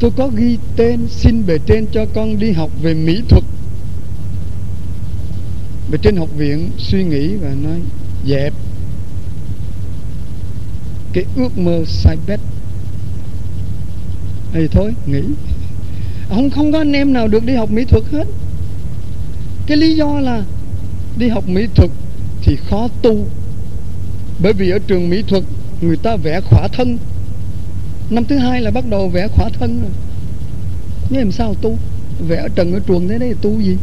tôi 0.00 0.10
có 0.16 0.28
ghi 0.36 0.58
tên 0.76 1.08
xin 1.08 1.46
bề 1.46 1.58
trên 1.66 1.86
cho 1.92 2.06
con 2.14 2.38
đi 2.38 2.52
học 2.52 2.70
về 2.82 2.94
mỹ 2.94 3.20
thuật. 3.28 3.44
Bề 5.90 5.98
trên 6.02 6.16
học 6.16 6.28
viện 6.36 6.70
suy 6.78 7.04
nghĩ 7.04 7.34
và 7.34 7.50
nói, 7.62 7.80
dẹp 8.28 8.52
cái 11.12 11.24
ước 11.36 11.58
mơ 11.58 11.84
sai 11.86 12.16
bét. 12.26 12.40
Thì 14.52 14.68
thôi, 14.68 14.94
nghỉ. 15.06 15.22
Không 16.28 16.50
không 16.50 16.72
có 16.72 16.78
anh 16.78 16.92
em 16.92 17.12
nào 17.12 17.28
được 17.28 17.44
đi 17.44 17.54
học 17.54 17.70
mỹ 17.70 17.84
thuật 17.84 18.04
hết. 18.12 18.24
Cái 19.66 19.76
lý 19.76 19.96
do 19.96 20.20
là 20.20 20.44
đi 21.18 21.28
học 21.28 21.48
mỹ 21.48 21.66
thuật 21.74 21.90
thì 22.42 22.56
khó 22.56 22.88
tu. 23.02 23.26
Bởi 24.42 24.52
vì 24.52 24.70
ở 24.70 24.78
trường 24.78 25.10
mỹ 25.10 25.22
thuật, 25.28 25.44
người 25.80 25.96
ta 25.96 26.16
vẽ 26.16 26.40
khỏa 26.40 26.68
thân. 26.68 26.98
Năm 28.10 28.24
thứ 28.24 28.36
hai 28.36 28.60
là 28.60 28.70
bắt 28.70 28.84
đầu 28.90 29.08
vẽ 29.08 29.28
khỏa 29.28 29.48
thân 29.48 29.80
rồi. 29.80 29.90
Nhưng 31.10 31.20
làm 31.20 31.32
sao 31.32 31.54
tu? 31.54 31.78
Vẽ 32.28 32.48
trần, 32.54 32.72
ở 32.72 32.80
chuồng 32.88 33.08
thế 33.08 33.18
đấy 33.18 33.34
tu 33.42 33.60
gì? 33.60 33.76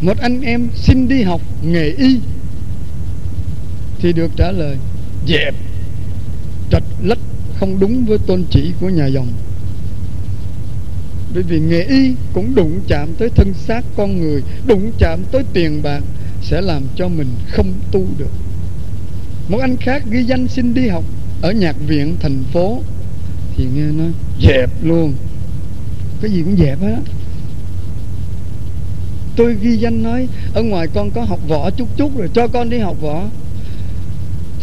Một 0.00 0.18
anh 0.18 0.40
em 0.40 0.68
xin 0.74 1.08
đi 1.08 1.22
học 1.22 1.40
nghề 1.62 1.90
y 1.90 2.18
thì 4.02 4.12
được 4.12 4.30
trả 4.36 4.50
lời, 4.50 4.76
dẹp 5.28 5.54
trật 6.70 6.82
lách 7.02 7.18
không 7.58 7.80
đúng 7.80 8.04
với 8.06 8.18
tôn 8.18 8.44
chỉ 8.50 8.72
của 8.80 8.88
nhà 8.88 9.06
dòng. 9.06 9.28
Bởi 11.34 11.42
vì 11.42 11.60
nghề 11.60 11.82
y 11.82 12.14
cũng 12.32 12.54
đụng 12.54 12.80
chạm 12.88 13.08
tới 13.18 13.28
thân 13.28 13.54
xác 13.54 13.84
con 13.96 14.20
người, 14.20 14.42
đụng 14.66 14.92
chạm 14.98 15.22
tới 15.32 15.42
tiền 15.52 15.82
bạc 15.82 16.00
sẽ 16.42 16.60
làm 16.60 16.82
cho 16.96 17.08
mình 17.08 17.28
không 17.48 17.72
tu 17.92 18.06
được. 18.18 18.30
Một 19.48 19.58
anh 19.58 19.76
khác 19.76 20.02
ghi 20.10 20.22
danh 20.22 20.48
xin 20.48 20.74
đi 20.74 20.88
học 20.88 21.04
ở 21.42 21.52
nhạc 21.52 21.76
viện, 21.86 22.16
thành 22.20 22.44
phố, 22.52 22.82
thì 23.56 23.66
nghe 23.74 23.92
nói, 23.92 24.10
dẹp 24.42 24.70
luôn. 24.82 25.14
Cái 26.22 26.30
gì 26.30 26.42
cũng 26.42 26.56
dẹp 26.56 26.80
hết 26.80 27.00
tôi 29.40 29.56
ghi 29.62 29.76
danh 29.76 30.02
nói, 30.02 30.28
ở 30.54 30.62
ngoài 30.62 30.86
con 30.94 31.10
có 31.10 31.24
học 31.24 31.38
võ 31.48 31.70
chút 31.70 31.88
chút 31.96 32.18
rồi, 32.18 32.28
cho 32.34 32.48
con 32.48 32.70
đi 32.70 32.78
học 32.78 32.96
võ 33.00 33.24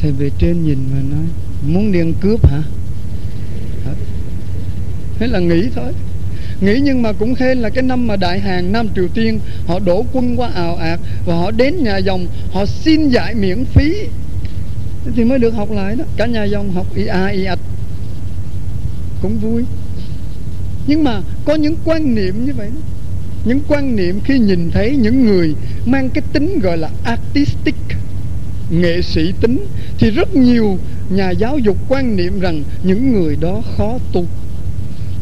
thầy 0.01 0.11
về 0.11 0.29
trên 0.39 0.63
nhìn 0.63 0.77
mà 0.91 1.01
nói, 1.15 1.25
muốn 1.67 1.91
điên 1.91 2.13
cướp 2.21 2.47
hả? 2.47 2.61
Thế 5.19 5.27
là 5.27 5.39
nghĩ 5.39 5.69
thôi. 5.75 5.93
Nghĩ 6.61 6.79
nhưng 6.83 7.01
mà 7.01 7.11
cũng 7.11 7.35
khen 7.35 7.57
là 7.57 7.69
cái 7.69 7.83
năm 7.83 8.07
mà 8.07 8.15
đại 8.15 8.39
hàng 8.39 8.71
nam 8.71 8.87
triều 8.95 9.07
tiên, 9.07 9.39
họ 9.67 9.79
đổ 9.79 10.05
quân 10.13 10.35
qua 10.39 10.49
ào 10.55 10.75
ạt 10.75 10.99
và 11.25 11.35
họ 11.35 11.51
đến 11.51 11.83
nhà 11.83 11.97
dòng, 11.97 12.27
họ 12.51 12.65
xin 12.65 13.09
dạy 13.09 13.35
miễn 13.35 13.65
phí. 13.65 13.93
Thì 15.15 15.23
mới 15.23 15.39
được 15.39 15.53
học 15.53 15.71
lại 15.71 15.95
đó. 15.95 16.05
Cả 16.17 16.25
nhà 16.25 16.43
dòng 16.43 16.71
học 16.71 16.87
y 16.95 17.05
a, 17.05 17.27
y 17.27 17.43
ạch. 17.43 17.59
Cũng 19.21 19.37
vui. 19.37 19.63
Nhưng 20.87 21.03
mà 21.03 21.21
có 21.45 21.55
những 21.55 21.75
quan 21.85 22.15
niệm 22.15 22.45
như 22.45 22.53
vậy 22.53 22.69
đó. 22.75 22.81
Những 23.45 23.59
quan 23.67 23.95
niệm 23.95 24.19
khi 24.23 24.39
nhìn 24.39 24.71
thấy 24.71 24.95
những 24.95 25.25
người 25.25 25.55
mang 25.85 26.09
cái 26.09 26.21
tính 26.33 26.59
gọi 26.59 26.77
là 26.77 26.89
artistic 27.03 27.75
nghệ 28.69 29.01
sĩ 29.01 29.33
tính, 29.41 29.65
thì 29.99 30.09
rất 30.09 30.35
nhiều 30.35 30.77
nhà 31.09 31.29
giáo 31.29 31.59
dục 31.59 31.77
quan 31.89 32.15
niệm 32.15 32.39
rằng 32.39 32.63
những 32.83 33.13
người 33.13 33.37
đó 33.41 33.61
khó 33.77 33.97
tu. 34.13 34.25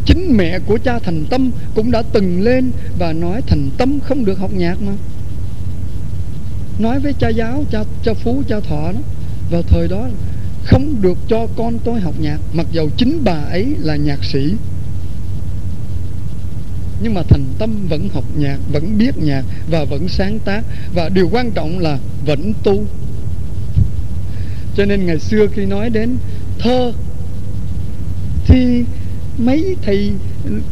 Chính 0.06 0.38
mẹ 0.38 0.60
của 0.60 0.78
cha 0.84 1.00
thành 1.00 1.26
tâm 1.30 1.52
cũng 1.76 1.92
đã 1.92 2.02
từng 2.02 2.42
lên 2.42 2.72
và 3.00 3.14
nói 3.14 3.42
thành 3.48 3.70
tâm 3.78 4.00
không 4.00 4.26
được 4.26 4.40
học 4.40 4.52
nhạc 4.54 4.82
mà. 4.82 4.94
Nói 6.80 7.00
với 7.00 7.14
cha 7.14 7.30
giáo, 7.30 7.66
cha 7.72 7.84
cha 8.04 8.14
phú, 8.14 8.44
cha 8.48 8.60
thọ 8.60 8.92
đó, 8.92 9.00
vào 9.52 9.62
thời 9.62 9.88
đó 9.88 10.08
không 10.66 11.02
được 11.02 11.18
cho 11.28 11.48
con 11.58 11.80
tôi 11.84 12.00
học 12.00 12.14
nhạc, 12.20 12.38
mặc 12.54 12.68
dầu 12.72 12.90
chính 12.98 13.22
bà 13.24 13.42
ấy 13.52 13.66
là 13.80 13.96
nhạc 13.96 14.24
sĩ. 14.24 14.54
Nhưng 17.04 17.14
mà 17.14 17.22
thành 17.30 17.46
tâm 17.60 17.88
vẫn 17.90 18.10
học 18.14 18.24
nhạc, 18.38 18.58
vẫn 18.72 18.98
biết 18.98 19.18
nhạc 19.18 19.44
và 19.72 19.86
vẫn 19.86 20.08
sáng 20.08 20.40
tác, 20.40 20.64
và 20.96 21.10
điều 21.10 21.30
quan 21.32 21.52
trọng 21.52 21.80
là 21.80 21.98
vẫn 22.26 22.54
tu 22.64 22.86
cho 24.78 24.86
nên 24.86 25.06
ngày 25.06 25.20
xưa 25.20 25.48
khi 25.48 25.66
nói 25.66 25.90
đến 25.90 26.18
thơ, 26.60 26.92
thì 28.48 28.84
mấy 29.38 29.76
thầy 29.82 30.12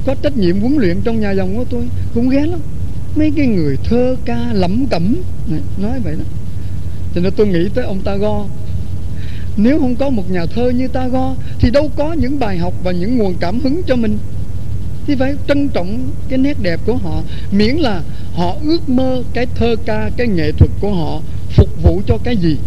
có 0.05 0.15
trách 0.21 0.37
nhiệm 0.37 0.59
huấn 0.59 0.77
luyện 0.77 1.01
trong 1.03 1.19
nhà 1.19 1.31
dòng 1.31 1.55
của 1.55 1.65
tôi, 1.69 1.87
cũng 2.13 2.29
ghét 2.29 2.45
lắm. 2.45 2.59
Mấy 3.15 3.31
cái 3.35 3.47
người 3.47 3.77
thơ 3.83 4.15
ca 4.25 4.53
lẩm 4.53 4.85
cẩm 4.87 5.15
nói 5.77 5.99
vậy 6.03 6.15
đó. 6.15 6.25
Cho 7.15 7.21
nên 7.21 7.33
tôi 7.35 7.47
nghĩ 7.47 7.69
tới 7.75 7.85
ông 7.85 8.01
Tagore 8.01 8.49
nếu 9.57 9.79
không 9.79 9.95
có 9.95 10.09
một 10.09 10.31
nhà 10.31 10.45
thơ 10.45 10.69
như 10.69 10.87
Tagore 10.87 11.41
thì 11.59 11.69
đâu 11.71 11.91
có 11.95 12.13
những 12.13 12.39
bài 12.39 12.57
học 12.57 12.73
và 12.83 12.91
những 12.91 13.17
nguồn 13.17 13.33
cảm 13.39 13.59
hứng 13.59 13.81
cho 13.87 13.95
mình. 13.95 14.17
Thì 15.07 15.15
phải 15.15 15.35
trân 15.47 15.69
trọng 15.69 16.09
cái 16.29 16.39
nét 16.39 16.57
đẹp 16.61 16.79
của 16.85 16.95
họ, 16.95 17.21
miễn 17.51 17.75
là 17.75 18.01
họ 18.33 18.55
ước 18.63 18.89
mơ 18.89 19.23
cái 19.33 19.45
thơ 19.55 19.75
ca, 19.85 20.09
cái 20.17 20.27
nghệ 20.27 20.51
thuật 20.51 20.71
của 20.81 20.93
họ 20.93 21.21
phục 21.49 21.69
vụ 21.83 22.01
cho 22.07 22.17
cái 22.23 22.37
gì 22.37 22.57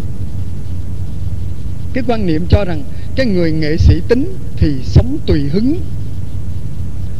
cái 1.97 2.03
quan 2.07 2.25
niệm 2.25 2.45
cho 2.49 2.65
rằng 2.65 2.83
cái 3.15 3.25
người 3.25 3.51
nghệ 3.51 3.77
sĩ 3.77 4.01
tính 4.07 4.33
thì 4.57 4.75
sống 4.83 5.17
tùy 5.25 5.41
hứng. 5.41 5.79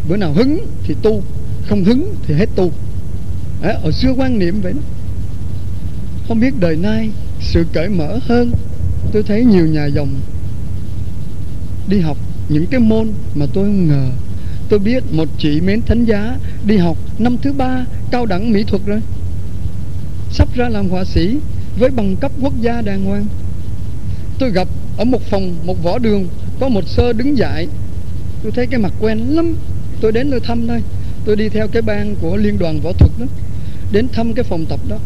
Bữa 0.10 0.18
nào 0.18 0.34
hứng 0.34 0.60
thì 0.84 0.96
tu 1.02 1.24
không 1.68 1.84
hứng 1.84 2.16
thì 2.24 2.34
hết 2.34 2.50
tu. 2.56 2.72
Đấy, 3.62 3.74
ở 3.84 3.92
xưa 3.92 4.14
quan 4.18 4.40
niệm 4.40 4.62
vậy 4.62 4.74
đó. 4.74 4.80
Không 6.28 6.40
biết 6.40 6.54
đời 6.60 6.76
nay 6.76 7.10
sự 7.42 7.66
cởi 7.74 7.90
mở 7.90 8.20
hơn. 8.22 8.52
Tôi 9.12 9.24
thấy 9.24 9.46
nhiều 9.46 9.66
nhà 9.66 9.86
dòng 9.86 10.10
đi 11.90 12.00
học 12.00 12.18
những 12.50 12.66
cái 12.66 12.80
môn 12.80 13.12
mà 13.36 13.46
tôi 13.54 13.66
không 13.66 13.88
ngờ. 13.88 14.10
Tôi 14.70 14.80
biết 14.80 15.04
một 15.12 15.28
chị 15.38 15.62
mến 15.62 15.82
thánh 15.82 16.06
giá 16.06 16.38
đi 16.66 16.78
học 16.78 16.98
năm 17.20 17.38
thứ 17.42 17.54
ba 17.54 17.86
cao 18.12 18.26
đẳng 18.26 18.52
mỹ 18.52 18.64
thuật 18.64 18.82
rồi. 18.86 19.02
Sắp 20.32 20.48
ra 20.56 20.70
làm 20.70 20.90
họa 20.90 21.04
sĩ 21.04 21.38
với 21.80 21.90
bằng 21.90 22.16
cấp 22.16 22.32
quốc 22.42 22.54
gia 22.62 22.82
đàng 22.82 23.06
hoàng 23.06 23.26
tôi 24.40 24.52
gặp 24.52 24.68
ở 24.98 25.06
một 25.06 25.22
phòng, 25.30 25.56
một 25.66 25.84
võ 25.84 25.98
đường, 25.98 26.28
có 26.60 26.70
một 26.70 26.88
sơ 26.88 27.14
đứng 27.14 27.38
dạy 27.38 27.68
tôi 28.44 28.52
thấy 28.52 28.68
cái 28.68 28.80
mặt 28.80 28.94
quen 29.00 29.20
lắm. 29.20 29.56
Tôi 30.02 30.12
đến 30.12 30.32
tôi 30.32 30.40
thăm 30.40 30.68
thôi. 30.68 30.82
Tôi 31.26 31.36
đi 31.36 31.50
theo 31.50 31.68
cái 31.68 31.82
ban 31.82 32.16
của 32.16 32.38
liên 32.38 32.58
đoàn 32.60 32.80
võ 32.82 32.92
thuật 32.92 33.12
đó. 33.20 33.26
Đến 33.92 34.08
thăm 34.14 34.34
cái 34.34 34.44
phòng 34.44 34.66
tập 34.66 34.80
đó. 34.88 34.98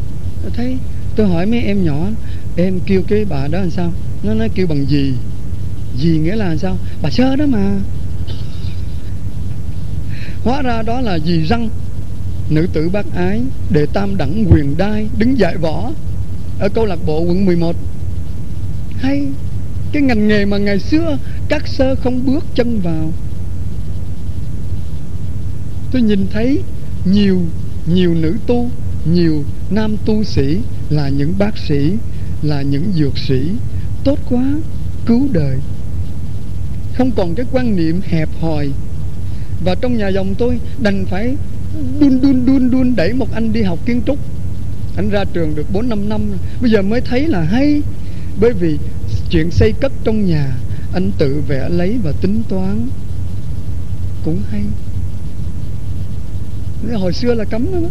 Tôi 0.42 0.52
thấy, 0.56 0.78
tôi 1.16 1.28
hỏi 1.28 1.46
mấy 1.46 1.62
em 1.62 1.86
nhỏ, 1.86 2.08
em 2.56 2.80
kêu 2.86 3.02
cái 3.08 3.26
bà 3.26 3.48
đó 3.48 3.60
làm 3.60 3.70
sao? 3.70 3.92
Nó 4.24 4.34
nói, 4.34 4.50
kêu 4.56 4.68
bằng 4.68 4.86
gì? 4.86 5.14
Gì 5.98 6.10
nghĩa 6.10 6.36
là 6.36 6.48
làm 6.48 6.58
sao? 6.58 6.78
Bà 7.02 7.10
sơ 7.10 7.36
đó 7.36 7.46
mà. 7.46 7.80
Hóa 10.44 10.62
ra 10.62 10.82
đó 10.82 11.02
là 11.02 11.16
gì 11.16 11.46
răng. 11.46 11.70
Nữ 12.50 12.68
tử 12.74 12.90
bác 12.90 13.16
ái, 13.16 13.42
đệ 13.70 13.86
tam 13.94 14.18
đẳng 14.18 14.46
quyền 14.52 14.78
đai, 14.78 15.08
đứng 15.18 15.40
dạy 15.40 15.58
võ 15.58 15.92
ở 16.60 16.70
câu 16.70 16.86
lạc 16.86 17.00
bộ 17.06 17.20
quận 17.22 17.46
11 17.46 17.76
hay. 19.02 19.28
Cái 19.92 20.02
ngành 20.02 20.28
nghề 20.28 20.46
mà 20.46 20.58
ngày 20.58 20.80
xưa 20.80 21.18
các 21.50 21.68
sơ 21.68 21.96
không 21.96 22.26
bước 22.26 22.46
chân 22.56 22.80
vào. 22.80 23.14
Tôi 25.92 26.02
nhìn 26.02 26.28
thấy 26.34 26.62
nhiều 27.06 27.42
nhiều 27.86 28.14
nữ 28.14 28.38
tu, 28.48 28.70
nhiều 29.14 29.44
nam 29.70 29.98
tu 30.06 30.24
sĩ 30.24 30.58
là 30.90 31.10
những 31.10 31.34
bác 31.38 31.58
sĩ, 31.58 31.92
là 32.42 32.62
những 32.62 32.94
dược 32.96 33.18
sĩ 33.18 33.42
tốt 34.04 34.20
quá, 34.30 34.46
cứu 35.06 35.28
đời. 35.32 35.58
Không 36.94 37.12
còn 37.12 37.36
cái 37.36 37.46
quan 37.52 37.76
niệm 37.76 38.02
hẹp 38.08 38.30
hòi. 38.42 38.70
Và 39.64 39.76
trong 39.76 39.98
nhà 39.98 40.08
dòng 40.08 40.36
tôi 40.36 40.60
đành 40.82 41.06
phải 41.06 41.36
đun 42.00 42.22
đun 42.22 42.46
đun 42.46 42.72
đun 42.72 42.96
đẩy 42.96 43.14
một 43.14 43.32
anh 43.34 43.54
đi 43.54 43.62
học 43.62 43.80
kiến 43.86 44.02
trúc. 44.06 44.18
Anh 44.96 45.10
ra 45.10 45.24
trường 45.34 45.56
được 45.56 45.74
4 45.74 45.90
năm 45.90 46.10
năm, 46.10 46.22
bây 46.62 46.72
giờ 46.72 46.82
mới 46.82 47.02
thấy 47.02 47.28
là 47.28 47.42
hay 47.42 47.82
bởi 48.40 48.54
vì 48.54 48.78
chuyện 49.30 49.52
xây 49.52 49.74
cất 49.74 49.92
trong 50.04 50.26
nhà 50.26 50.54
anh 50.94 51.12
tự 51.18 51.42
vẽ 51.48 51.70
lấy 51.70 51.98
và 52.04 52.12
tính 52.22 52.44
toán. 52.50 52.88
Cũng 54.26 54.42
hay. 54.50 54.62
Hồi 56.94 57.14
xưa 57.14 57.34
là 57.34 57.44
cấm 57.44 57.66
đó, 57.74 57.80
đó. 57.80 57.90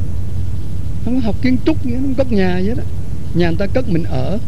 không 1.05 1.15
có 1.15 1.21
học 1.27 1.37
kiến 1.43 1.57
trúc 1.67 1.87
nghĩa 1.87 1.97
không 1.97 2.15
cất 2.15 2.33
nhà 2.33 2.61
vậy 2.65 2.75
đó. 2.77 2.83
Nhà 3.35 3.49
người 3.49 3.59
ta 3.59 3.67
cất 3.67 3.89
mình 3.89 4.05
ở. 4.05 4.39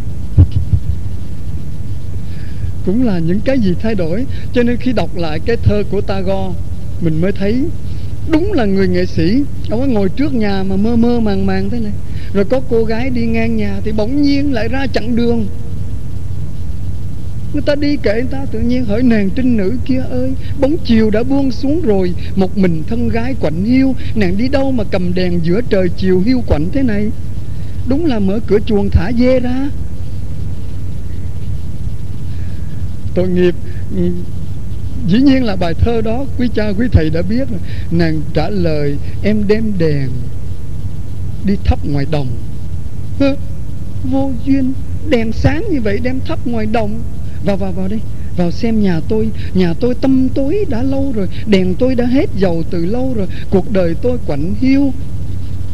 Cũng 2.86 3.04
là 3.04 3.18
những 3.18 3.40
cái 3.40 3.58
gì 3.58 3.74
thay 3.82 3.94
đổi. 3.94 4.26
Cho 4.52 4.62
nên 4.62 4.76
khi 4.76 4.92
đọc 4.92 5.16
lại 5.16 5.40
cái 5.46 5.56
thơ 5.56 5.82
của 5.90 6.00
Tagore 6.00 6.58
mình 7.00 7.20
mới 7.20 7.32
thấy 7.32 7.64
đúng 8.28 8.52
là 8.52 8.64
người 8.64 8.88
nghệ 8.88 9.06
sĩ. 9.06 9.42
Ông 9.70 9.80
ấy 9.80 9.88
ngồi 9.88 10.08
trước 10.08 10.34
nhà 10.34 10.62
mà 10.62 10.76
mơ 10.76 10.96
mơ 10.96 11.20
màng 11.20 11.46
màng 11.46 11.70
thế 11.70 11.80
này. 11.80 11.92
Rồi 12.32 12.44
có 12.44 12.60
cô 12.70 12.84
gái 12.84 13.10
đi 13.10 13.26
ngang 13.26 13.56
nhà 13.56 13.80
thì 13.84 13.92
bỗng 13.92 14.22
nhiên 14.22 14.52
lại 14.52 14.68
ra 14.68 14.86
chặn 14.86 15.16
đường. 15.16 15.46
Người 17.52 17.62
ta 17.62 17.74
đi 17.74 17.96
kệ 17.96 18.12
người 18.12 18.30
ta, 18.30 18.46
tự 18.52 18.60
nhiên 18.60 18.84
hỏi 18.84 19.02
nàng 19.02 19.30
trinh 19.30 19.56
nữ 19.56 19.76
kia 19.84 20.02
ơi, 20.10 20.32
Bóng 20.60 20.76
chiều 20.84 21.10
đã 21.10 21.22
buông 21.22 21.50
xuống 21.52 21.80
rồi, 21.80 22.14
Một 22.36 22.58
mình 22.58 22.82
thân 22.88 23.08
gái 23.08 23.34
quạnh 23.40 23.64
hiu, 23.64 23.94
Nàng 24.14 24.36
đi 24.36 24.48
đâu 24.48 24.72
mà 24.72 24.84
cầm 24.90 25.14
đèn 25.14 25.40
giữa 25.42 25.60
trời 25.70 25.88
chiều 25.96 26.20
hiu 26.20 26.42
quạnh 26.46 26.68
thế 26.72 26.82
này? 26.82 27.08
Đúng 27.88 28.06
là 28.06 28.18
mở 28.18 28.40
cửa 28.46 28.58
chuồng 28.66 28.90
thả 28.90 29.12
dê 29.18 29.40
ra. 29.40 29.70
Tội 33.14 33.28
nghiệp. 33.28 33.54
Dĩ 35.08 35.18
nhiên 35.18 35.44
là 35.44 35.56
bài 35.56 35.74
thơ 35.74 36.00
đó, 36.00 36.24
Quý 36.38 36.48
cha 36.54 36.68
quý 36.78 36.86
thầy 36.92 37.10
đã 37.10 37.22
biết. 37.22 37.48
Nàng 37.90 38.20
trả 38.34 38.48
lời, 38.48 38.96
Em 39.22 39.48
đem 39.48 39.72
đèn 39.78 40.08
Đi 41.44 41.54
thắp 41.64 41.78
ngoài 41.84 42.06
đồng. 42.10 42.28
Vô 44.04 44.30
duyên. 44.46 44.72
Đèn 45.08 45.32
sáng 45.32 45.64
như 45.70 45.80
vậy 45.80 45.98
đem 46.02 46.20
thắp 46.26 46.46
ngoài 46.46 46.66
đồng 46.66 47.00
vào 47.44 47.56
vào 47.56 47.72
vào 47.72 47.88
đây 47.88 48.00
vào 48.36 48.50
xem 48.50 48.82
nhà 48.82 49.00
tôi. 49.08 49.30
Nhà 49.54 49.74
tôi 49.80 49.94
tâm 49.94 50.28
tối 50.28 50.64
đã 50.68 50.82
lâu 50.82 51.12
rồi. 51.14 51.28
Đèn 51.46 51.74
tôi 51.74 51.94
đã 51.94 52.06
hết 52.06 52.30
dầu 52.36 52.62
từ 52.70 52.86
lâu 52.86 53.14
rồi. 53.16 53.26
Cuộc 53.50 53.72
đời 53.72 53.94
tôi 54.02 54.18
quạnh 54.26 54.54
hiu. 54.60 54.92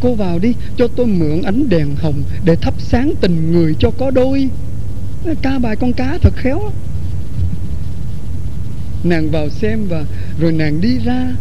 Cô 0.01 0.15
vào 0.15 0.39
đi, 0.39 0.55
Cho 0.77 0.89
tôi 0.97 1.07
mượn 1.07 1.43
ánh 1.43 1.69
đèn 1.69 1.97
hồng 1.97 2.23
Để 2.45 2.57
thắp 2.57 2.75
sáng 2.79 3.13
tình 3.21 3.53
người 3.53 3.75
cho 3.79 3.91
có 3.91 4.11
đôi. 4.11 4.49
Ca 5.43 5.59
bài 5.59 5.77
con 5.77 5.93
cá 5.93 6.19
thật 6.23 6.35
khéo. 6.37 6.61
Nàng 9.05 9.31
vào 9.31 9.49
xem 9.49 9.87
và 9.89 10.05
Rồi 10.41 10.53
nàng 10.53 10.81
đi 10.81 10.99
ra. 10.99 11.37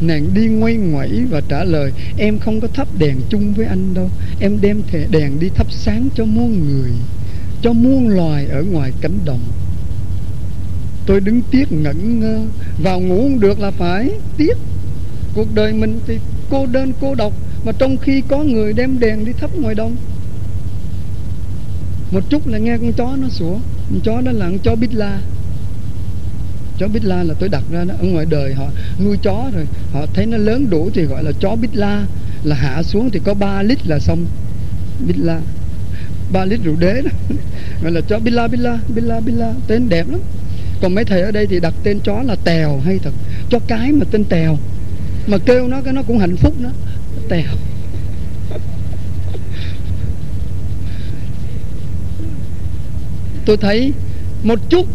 Nàng 0.00 0.34
đi 0.34 0.46
ngoay 0.46 0.74
ngoảy 0.74 1.10
và 1.30 1.40
trả 1.48 1.64
lời, 1.64 1.92
Em 2.18 2.38
không 2.38 2.60
có 2.60 2.68
thắp 2.68 2.88
đèn 2.98 3.16
chung 3.28 3.54
với 3.54 3.66
anh 3.66 3.94
đâu. 3.94 4.10
Em 4.40 4.60
đem 4.60 4.82
thẻ 4.86 5.06
đèn 5.10 5.40
đi 5.40 5.48
thắp 5.48 5.66
sáng 5.70 6.08
cho 6.14 6.24
muôn 6.24 6.64
người. 6.68 6.90
Cho 7.66 7.72
muôn 7.72 8.08
loài 8.08 8.46
ở 8.46 8.62
ngoài 8.62 8.92
cánh 9.00 9.18
đồng. 9.24 9.40
Tôi 11.06 11.20
đứng 11.20 11.42
tiếc 11.50 11.72
ngẩn 11.72 12.20
ngơ, 12.20 12.40
Vào 12.82 13.00
ngủ 13.00 13.22
không 13.22 13.40
được 13.40 13.60
là 13.60 13.70
phải 13.70 14.10
tiếc. 14.36 14.56
Cuộc 15.34 15.54
đời 15.54 15.72
mình 15.72 16.00
thì 16.06 16.18
cô 16.50 16.66
đơn, 16.66 16.92
cô 17.00 17.14
độc, 17.14 17.32
Mà 17.64 17.72
trong 17.78 17.96
khi 17.96 18.22
có 18.28 18.38
người 18.42 18.72
đem 18.72 18.98
đèn 18.98 19.24
đi 19.24 19.32
thắp 19.32 19.50
ngoài 19.58 19.74
đông 19.74 19.96
Một 22.10 22.20
chút 22.30 22.46
là 22.46 22.58
nghe 22.58 22.78
con 22.78 22.92
chó 22.92 23.16
nó 23.16 23.28
sủa, 23.28 23.58
Con 23.90 24.00
chó 24.04 24.20
đó 24.20 24.32
là 24.32 24.46
con 24.46 24.58
chó 24.58 24.74
bít 24.74 24.94
la. 24.94 25.20
Chó 26.78 26.88
bít 26.88 27.04
la 27.04 27.22
là 27.22 27.34
tôi 27.34 27.48
đặt 27.48 27.62
ra 27.70 27.84
đó, 27.84 27.94
ở 27.98 28.04
ngoài 28.04 28.26
đời 28.30 28.54
họ 28.54 28.66
nuôi 29.04 29.18
chó 29.22 29.50
rồi, 29.54 29.66
họ 29.92 30.06
thấy 30.14 30.26
nó 30.26 30.36
lớn 30.36 30.70
đủ 30.70 30.90
thì 30.94 31.02
gọi 31.02 31.24
là 31.24 31.32
chó 31.40 31.56
bít 31.56 31.76
la. 31.76 32.06
Là 32.44 32.56
hạ 32.56 32.82
xuống 32.82 33.10
thì 33.10 33.20
có 33.24 33.34
3 33.34 33.62
lít 33.62 33.86
là 33.86 33.98
xong 33.98 34.26
bít 35.06 35.18
la 35.18 35.40
ba 36.32 36.44
lít 36.44 36.60
rượu 36.64 36.76
đế 36.78 37.02
đó. 37.02 37.10
Gọi 37.82 37.92
là 37.92 38.00
chó 38.00 38.18
billa 38.18 38.48
billa 38.48 38.78
billa 38.88 39.20
billa, 39.20 39.54
tên 39.66 39.88
đẹp 39.88 40.06
lắm. 40.10 40.20
Còn 40.82 40.94
mấy 40.94 41.04
thầy 41.04 41.22
ở 41.22 41.30
đây 41.30 41.46
thì 41.46 41.60
đặt 41.60 41.74
tên 41.82 42.00
chó 42.00 42.22
là 42.22 42.36
tèo, 42.44 42.80
hay 42.84 42.98
thật. 43.02 43.12
Cho 43.50 43.58
cái 43.66 43.92
mà 43.92 44.04
tên 44.10 44.24
tèo. 44.24 44.58
Mà 45.26 45.38
kêu 45.38 45.68
nó 45.68 45.80
cái 45.80 45.92
nó 45.92 46.02
cũng 46.02 46.18
hạnh 46.18 46.36
phúc 46.36 46.60
nữa. 46.60 46.72
tèo. 47.28 47.44
Tôi 53.46 53.56
thấy 53.56 53.92
một 54.42 54.58
chút 54.68 54.86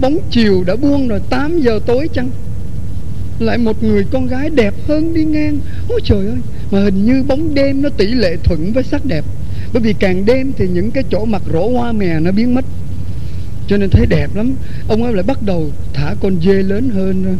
bóng 0.00 0.18
chiều 0.30 0.64
đã 0.66 0.76
buông 0.76 1.08
rồi 1.08 1.20
8 1.30 1.60
giờ 1.60 1.80
tối 1.86 2.08
chăng? 2.12 2.30
Lại 3.38 3.58
một 3.58 3.82
người 3.82 4.04
con 4.12 4.26
gái 4.26 4.50
đẹp 4.50 4.74
hơn 4.88 5.14
đi 5.14 5.24
ngang. 5.24 5.58
Ôi 5.88 6.00
trời 6.04 6.26
ơi, 6.26 6.36
mà 6.70 6.80
hình 6.80 7.04
như 7.04 7.22
bóng 7.22 7.54
đêm 7.54 7.82
nó 7.82 7.88
tỷ 7.88 8.06
lệ 8.06 8.36
thuận 8.44 8.72
với 8.72 8.82
sắc 8.82 9.04
đẹp 9.04 9.24
bởi 9.74 9.82
vì 9.82 9.92
càng 9.92 10.24
đêm 10.24 10.52
thì 10.58 10.68
những 10.68 10.90
cái 10.90 11.04
chỗ 11.10 11.24
mặt 11.24 11.42
rổ 11.52 11.68
hoa 11.68 11.92
mè 11.92 12.20
nó 12.20 12.32
biến 12.32 12.54
mất. 12.54 12.64
Cho 13.68 13.76
nên 13.76 13.90
thấy 13.90 14.06
đẹp 14.06 14.34
lắm. 14.34 14.54
Ông 14.88 15.02
ấy 15.02 15.12
lại 15.12 15.22
bắt 15.22 15.42
đầu 15.42 15.70
thả 15.92 16.14
con 16.20 16.36
dê 16.44 16.62
lớn 16.62 16.90
hơn 16.90 17.24
ờ, 17.26 17.32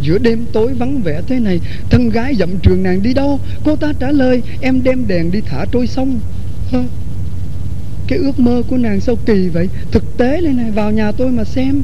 giữa 0.00 0.18
đêm 0.18 0.44
tối 0.52 0.74
vắng 0.74 1.00
vẻ 1.02 1.22
thế 1.26 1.40
này. 1.40 1.60
Thân 1.90 2.10
gái 2.10 2.34
dậm 2.34 2.58
trường 2.62 2.82
nàng 2.82 3.02
đi 3.02 3.14
đâu? 3.14 3.40
Cô 3.64 3.76
ta 3.76 3.92
trả 3.98 4.10
lời, 4.10 4.42
em 4.60 4.82
đem 4.82 5.06
đèn 5.06 5.30
đi 5.30 5.40
thả 5.40 5.64
trôi 5.72 5.86
sông 5.86 6.20
cái 8.08 8.18
ước 8.18 8.40
mơ 8.40 8.62
của 8.68 8.76
nàng 8.76 9.00
sao 9.00 9.16
kỳ 9.26 9.48
vậy? 9.48 9.68
Thực 9.90 10.16
tế 10.16 10.40
lên 10.40 10.56
này, 10.56 10.70
vào 10.70 10.90
nhà 10.90 11.12
tôi 11.12 11.30
mà 11.30 11.44
xem. 11.44 11.82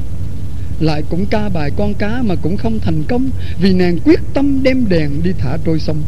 Lại 0.79 1.03
cũng 1.09 1.25
ca 1.25 1.49
bài 1.49 1.71
con 1.77 1.93
cá 1.93 2.21
mà 2.21 2.35
cũng 2.35 2.57
không 2.57 2.79
thành 2.79 3.03
công, 3.03 3.29
vì 3.61 3.73
nàng 3.73 3.99
quyết 4.05 4.19
tâm 4.33 4.63
đem 4.63 4.89
đèn 4.89 5.23
đi 5.23 5.31
thả 5.37 5.57
trôi 5.65 5.79
sông 5.79 6.03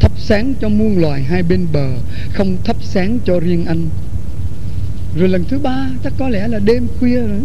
thắp 0.00 0.12
sáng 0.18 0.54
cho 0.60 0.68
muôn 0.68 0.98
loài 0.98 1.22
hai 1.22 1.42
bên 1.42 1.66
bờ, 1.72 1.88
không 2.32 2.56
thắp 2.64 2.76
sáng 2.80 3.18
cho 3.24 3.40
riêng 3.40 3.64
anh. 3.64 3.88
Rồi 5.18 5.28
lần 5.28 5.44
thứ 5.44 5.58
ba, 5.58 5.90
chắc 6.04 6.12
có 6.18 6.28
lẽ 6.28 6.48
là 6.48 6.58
đêm 6.58 6.86
khuya 7.00 7.20
rồi. 7.20 7.40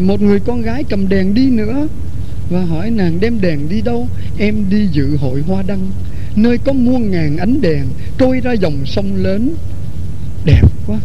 Một 0.00 0.22
người 0.22 0.40
con 0.40 0.62
gái 0.62 0.84
cầm 0.84 1.08
đèn 1.08 1.34
đi 1.34 1.50
nữa, 1.50 1.88
và 2.50 2.64
hỏi 2.64 2.90
nàng 2.90 3.20
đem 3.20 3.40
đèn 3.40 3.68
đi 3.68 3.80
đâu? 3.80 4.08
Em 4.38 4.70
đi 4.70 4.86
dự 4.92 5.16
hội 5.16 5.42
hoa 5.46 5.62
đăng, 5.62 5.90
nơi 6.36 6.58
có 6.58 6.72
muôn 6.72 7.10
ngàn 7.10 7.36
ánh 7.36 7.60
đèn, 7.60 7.86
trôi 8.18 8.40
ra 8.40 8.52
dòng 8.52 8.86
sông 8.86 9.14
lớn. 9.16 9.54
Đẹp 10.44 10.62
quá, 10.86 11.00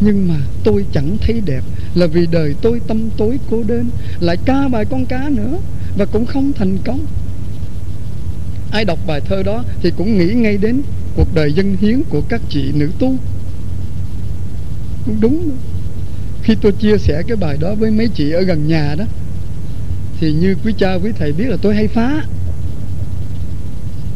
nhưng 0.00 0.28
mà 0.28 0.34
tôi 0.64 0.84
chẳng 0.92 1.16
thấy 1.26 1.42
đẹp, 1.44 1.62
là 1.94 2.06
vì 2.06 2.26
đời 2.30 2.54
tôi 2.62 2.80
tâm 2.86 3.10
tối 3.16 3.38
cô 3.50 3.62
đơn, 3.66 3.90
lại 4.20 4.36
ca 4.44 4.68
bài 4.68 4.84
con 4.84 5.06
cá 5.06 5.28
nữa, 5.28 5.58
và 5.96 6.04
cũng 6.04 6.26
không 6.26 6.52
thành 6.52 6.78
công 6.84 7.06
ai 8.70 8.84
đọc 8.84 8.98
bài 9.06 9.20
thơ 9.20 9.42
đó 9.42 9.64
thì 9.82 9.92
cũng 9.96 10.18
nghĩ 10.18 10.34
ngay 10.34 10.56
đến 10.56 10.82
cuộc 11.16 11.34
đời 11.34 11.52
dân 11.52 11.76
hiến 11.80 12.02
của 12.10 12.20
các 12.28 12.40
chị 12.48 12.72
nữ 12.72 12.90
tu 12.98 13.16
cũng 15.06 15.20
đúng. 15.20 15.50
Khi 16.42 16.54
tôi 16.60 16.72
chia 16.72 16.98
sẻ 16.98 17.22
cái 17.28 17.36
bài 17.36 17.56
đó 17.60 17.74
với 17.74 17.90
mấy 17.90 18.08
chị 18.08 18.30
ở 18.30 18.40
gần 18.40 18.68
nhà 18.68 18.94
đó 18.98 19.04
thì 20.20 20.32
như 20.32 20.56
quý 20.64 20.74
cha 20.78 20.94
quý 20.94 21.10
thầy 21.18 21.32
biết 21.32 21.44
là 21.48 21.56
tôi 21.62 21.74
hay 21.74 21.88
phá. 21.88 22.22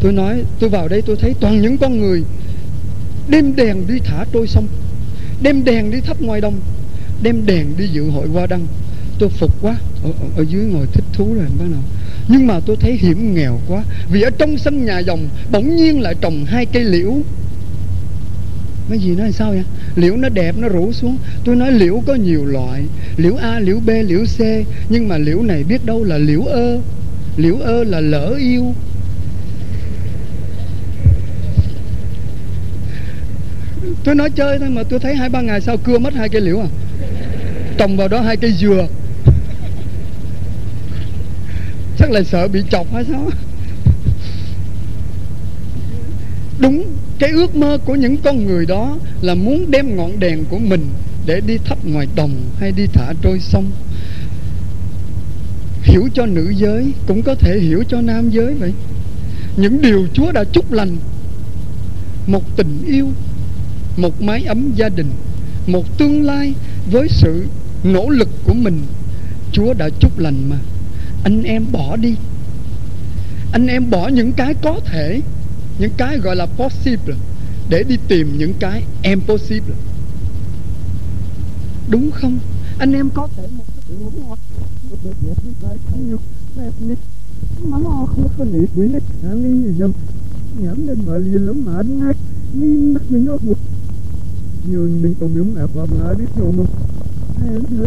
Tôi 0.01 0.13
nói 0.13 0.45
tôi 0.59 0.71
vào 0.71 0.89
đây 0.89 1.03
tôi 1.03 1.17
thấy 1.17 1.35
toàn 1.41 1.63
những 1.63 1.79
con 1.79 2.01
người 2.01 2.23
đem 3.29 3.57
đèn 3.57 3.87
đi 3.87 3.99
thả 4.05 4.25
trôi 4.33 4.47
sông 4.47 4.67
đem 5.43 5.65
đèn 5.65 5.91
đi 5.91 6.01
thắp 6.01 6.21
ngoài 6.21 6.41
đồng 6.41 6.61
đem 7.23 7.47
đèn 7.47 7.77
đi 7.77 7.89
dự 7.89 8.11
hội 8.11 8.29
hoa 8.29 8.47
đăng. 8.47 8.67
Tôi 9.19 9.29
phục 9.29 9.63
quá. 9.63 9.77
Ở, 10.05 10.11
ở 10.37 10.45
dưới 10.49 10.65
ngồi 10.65 10.87
thích 10.93 11.05
thú 11.13 11.35
rồi 11.35 11.47
bác 11.59 11.65
nào 11.71 11.83
nhưng 12.33 12.47
mà 12.47 12.61
tôi 12.67 12.77
thấy 12.81 12.93
hiểm 12.93 13.35
nghèo 13.35 13.61
quá, 13.69 13.83
vì 14.11 14.23
ở 14.23 14.31
trong 14.39 14.59
sân 14.59 14.85
nhà 14.85 14.99
dòng, 14.99 15.29
bỗng 15.51 15.77
nhiên 15.77 16.01
lại 16.01 16.15
trồng 16.21 16.45
hai 16.45 16.67
cây 16.67 16.85
liễu. 16.85 17.15
Mấy 18.89 18.99
gì 18.99 19.11
nói 19.11 19.33
sao 19.33 19.51
vậy? 19.51 19.65
Liễu 19.97 20.17
nó 20.17 20.29
đẹp, 20.29 20.55
nó 20.59 20.69
rủ 20.69 20.93
xuống. 20.93 21.19
Tôi 21.45 21.57
nói 21.57 21.73
liễu 21.73 22.03
có 22.07 22.15
nhiều 22.15 22.45
loại, 22.45 22.83
liễu 23.17 23.37
a, 23.37 23.59
liễu 23.59 23.81
b, 23.87 23.89
liễu 23.89 24.25
c. 24.25 24.41
Nhưng 24.89 25.09
mà 25.09 25.19
liễu 25.19 25.43
này 25.43 25.65
biết 25.65 25.87
đâu 25.87 26.05
là 26.05 26.19
liễu 26.19 26.43
ơ. 26.43 26.81
Liễu 27.37 27.57
ơ 27.57 27.85
là 27.85 28.01
lỡ 28.01 28.35
yêu. 28.39 28.75
Tôi 34.05 34.15
nói 34.15 34.31
chơi 34.31 34.59
thôi 34.59 34.69
mà 34.69 34.83
tôi 34.83 35.01
thấy 35.01 35.15
hai 35.15 35.29
ba 35.29 35.41
ngày 35.41 35.61
sau 35.61 35.77
cưa 35.77 35.99
mất 35.99 36.15
hai 36.15 36.29
cây 36.29 36.41
liễu 36.41 36.61
à. 36.61 36.67
Trồng 37.79 37.97
vào 37.97 38.09
đó 38.09 38.21
hai 38.21 38.37
cây 38.37 38.53
dừa 38.53 38.87
chắc 42.03 42.11
là 42.11 42.23
sợ 42.23 42.49
bị 42.49 42.63
chọc 42.71 42.93
hay 42.93 43.05
sao? 43.05 43.31
Đúng, 46.59 46.85
cái 47.19 47.31
ước 47.31 47.57
mơ 47.57 47.79
của 47.85 47.95
những 47.95 48.17
con 48.17 48.47
người 48.47 48.67
đó 48.67 48.97
là 49.21 49.35
muốn 49.35 49.71
đem 49.71 49.97
ngọn 49.97 50.21
đèn 50.21 50.45
của 50.45 50.59
mình 50.59 50.87
để 51.27 51.41
đi 51.41 51.59
thắp 51.65 51.85
ngoài 51.85 52.07
đồng 52.15 52.31
hay 52.59 52.73
đi 52.73 52.87
thả 52.93 53.13
trôi 53.23 53.41
sông. 53.41 53.71
Hiểu 55.83 56.09
cho 56.15 56.27
nữ 56.27 56.53
giới, 56.57 56.93
cũng 57.07 57.23
có 57.23 57.35
thể 57.35 57.59
hiểu 57.59 57.85
cho 57.89 58.01
nam 58.01 58.31
giới 58.31 58.55
vậy. 58.55 58.73
Những 59.57 59.81
điều 59.83 60.07
chúa 60.15 60.33
đã 60.33 60.45
chúc 60.53 60.73
lành, 60.73 60.97
một 62.27 62.57
tình 62.57 62.85
yêu, 62.87 63.09
một 63.97 64.23
mái 64.23 64.45
ấm 64.45 64.73
gia 64.77 64.89
đình, 64.89 65.11
một 65.67 65.99
tương 65.99 66.23
lai 66.23 66.55
với 66.91 67.09
sự 67.09 67.47
nỗ 67.85 68.09
lực 68.09 68.29
của 68.45 68.55
mình, 68.55 68.81
chúa 69.53 69.75
đã 69.75 69.89
chúc 70.01 70.19
lành 70.19 70.51
mà 70.51 70.57
anh 71.23 71.43
em 71.43 71.65
bỏ 71.73 71.97
đi. 71.97 72.15
Anh 73.53 73.67
em 73.67 73.91
bỏ 73.91 74.09
những 74.09 74.33
cái 74.33 74.55
có 74.55 74.81
thể, 74.85 75.21
những 75.79 75.93
cái 75.97 76.19
gọi 76.19 76.37
là 76.37 76.47
possible, 76.47 77.17
để 77.69 77.85
đi 77.89 77.97
tìm 78.09 78.39
những 78.39 78.55
cái 78.61 78.85
impossible. 79.03 79.75
Đúng 81.89 82.11
không? 82.11 82.39
Anh 82.79 82.93
em 82.93 83.11
có 83.15 83.29
thể 83.37 83.49
một 83.57 83.65
cái 83.77 83.97
đúng 84.01 84.11
không 84.29 84.39
mà 87.65 87.79
nó 87.79 88.07
không 88.07 88.29
có 88.39 88.45
gì 88.45 89.85
nhắm 90.59 90.87
lên 90.87 90.99
lắm 91.47 91.65
mà 91.67 91.77
anh 91.77 92.01
mình 92.53 92.95
mình 93.09 93.25
nó 93.25 93.37
nhiều 94.71 94.89
mình 95.03 95.15
còn 95.21 95.35
mà. 96.57 96.65
Hay 97.41 97.51
nó 97.71 97.87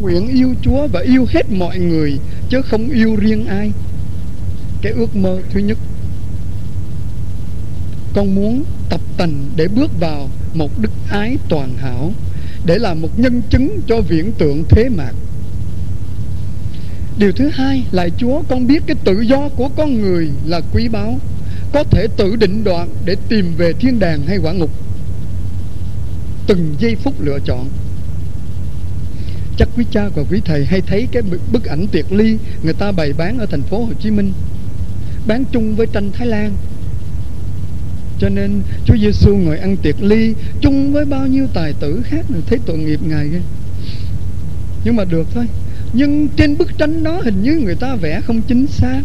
nguyện 0.00 0.28
yêu 0.28 0.54
Chúa 0.62 0.86
và 0.92 1.00
yêu 1.00 1.26
hết 1.28 1.50
mọi 1.50 1.78
người, 1.78 2.18
chứ 2.48 2.62
không 2.62 2.88
yêu 2.90 3.16
riêng 3.16 3.46
ai. 3.46 3.72
Cái 4.82 4.92
ước 4.92 5.16
mơ 5.16 5.40
thứ 5.50 5.60
nhất. 5.60 5.78
Con 8.14 8.34
muốn 8.34 8.64
tập 8.88 9.00
tành 9.16 9.44
để 9.56 9.68
bước 9.68 10.00
vào 10.00 10.28
một 10.54 10.78
đức 10.78 10.90
ái 11.08 11.36
toàn 11.48 11.74
hảo, 11.76 12.12
để 12.66 12.78
làm 12.78 13.02
một 13.02 13.18
nhân 13.18 13.42
chứng 13.50 13.80
cho 13.86 14.00
viễn 14.00 14.32
tượng 14.32 14.64
thế 14.68 14.88
mạc. 14.88 15.12
Điều 17.18 17.32
thứ 17.32 17.48
hai 17.52 17.84
là 17.92 18.08
Chúa, 18.18 18.42
con 18.48 18.66
biết 18.66 18.82
cái 18.86 18.96
tự 19.04 19.20
do 19.20 19.48
của 19.48 19.68
con 19.76 20.00
người 20.00 20.30
là 20.46 20.60
quý 20.72 20.88
báu, 20.88 21.18
có 21.72 21.84
thể 21.84 22.06
tự 22.16 22.36
định 22.36 22.64
đoạt 22.64 22.88
để 23.04 23.16
tìm 23.28 23.54
về 23.56 23.72
thiên 23.72 23.98
đàng 23.98 24.22
hay 24.26 24.38
quả 24.38 24.52
ngục 24.52 24.70
từng 26.46 26.74
giây 26.78 26.96
phút 26.96 27.20
lựa 27.20 27.38
chọn. 27.44 27.68
Chắc 29.56 29.68
quý 29.76 29.84
cha 29.90 30.08
và 30.14 30.22
quý 30.30 30.40
thầy 30.44 30.64
hay 30.64 30.80
thấy 30.80 31.08
cái 31.12 31.22
bức 31.52 31.64
ảnh 31.64 31.86
tiệc 31.86 32.12
ly 32.12 32.36
người 32.62 32.72
ta 32.72 32.92
bày 32.92 33.12
bán 33.12 33.38
ở 33.38 33.46
thành 33.46 33.62
phố 33.62 33.84
Hồ 33.84 33.92
Chí 34.00 34.10
Minh, 34.10 34.32
bán 35.26 35.44
chung 35.52 35.76
với 35.76 35.86
tranh 35.92 36.10
Thái 36.12 36.26
Lan. 36.26 36.52
Cho 38.18 38.28
nên 38.28 38.62
Chúa 38.84 38.96
Giêsu 38.96 39.36
ngồi 39.36 39.58
ăn 39.58 39.76
tiệc 39.76 40.02
ly 40.02 40.34
chung 40.60 40.92
với 40.92 41.04
bao 41.04 41.26
nhiêu 41.26 41.46
tài 41.54 41.72
tử 41.72 42.02
khác 42.04 42.26
rồi 42.28 42.42
thấy 42.46 42.58
tội 42.66 42.78
nghiệp 42.78 43.00
ngài 43.02 43.28
ghê. 43.28 43.40
Nhưng 44.84 44.96
mà 44.96 45.04
được 45.04 45.26
thôi. 45.34 45.46
Nhưng 45.92 46.28
trên 46.36 46.58
bức 46.58 46.78
tranh 46.78 47.02
đó 47.02 47.20
hình 47.24 47.42
như 47.42 47.60
người 47.64 47.74
ta 47.74 47.94
vẽ 47.94 48.20
không 48.20 48.42
chính 48.42 48.66
xác. 48.66 49.02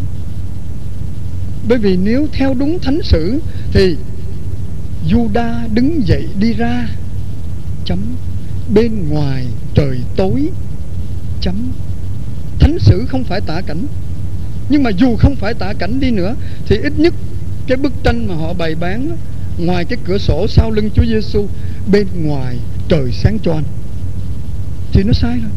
Bởi 1.67 1.77
vì 1.77 1.97
nếu 1.97 2.27
theo 2.31 2.53
đúng 2.53 2.79
thánh 2.79 2.99
sử 3.03 3.39
thì 3.71 3.95
Juda 5.09 5.73
đứng 5.73 6.07
dậy 6.07 6.27
đi 6.39 6.53
ra 6.53 6.87
bên 8.73 9.09
ngoài 9.09 9.45
trời 9.73 9.99
tối 10.15 10.49
chấm. 11.41 11.71
Thánh 12.59 12.79
sử 12.79 13.05
không 13.09 13.23
phải 13.23 13.41
tả 13.41 13.61
cảnh, 13.61 13.85
nhưng 14.69 14.83
mà 14.83 14.89
dù 14.89 15.15
không 15.15 15.35
phải 15.35 15.53
tả 15.53 15.73
cảnh 15.73 15.99
đi 15.99 16.11
nữa, 16.11 16.35
thì 16.65 16.77
ít 16.77 16.93
nhất 16.97 17.13
cái 17.67 17.77
bức 17.77 17.93
tranh 18.03 18.27
mà 18.27 18.35
họ 18.35 18.53
bày 18.53 18.75
bán 18.75 19.17
ngoài 19.57 19.85
cái 19.85 19.99
cửa 20.05 20.17
sổ 20.17 20.47
sau 20.49 20.71
lưng 20.71 20.89
Chúa 20.95 21.05
Giêsu 21.05 21.47
bên 21.91 22.07
ngoài 22.15 22.57
trời 22.89 23.11
sáng 23.11 23.39
choan 23.39 23.63
thì 24.91 25.03
nó 25.03 25.13
sai 25.13 25.39
rồi. 25.39 25.51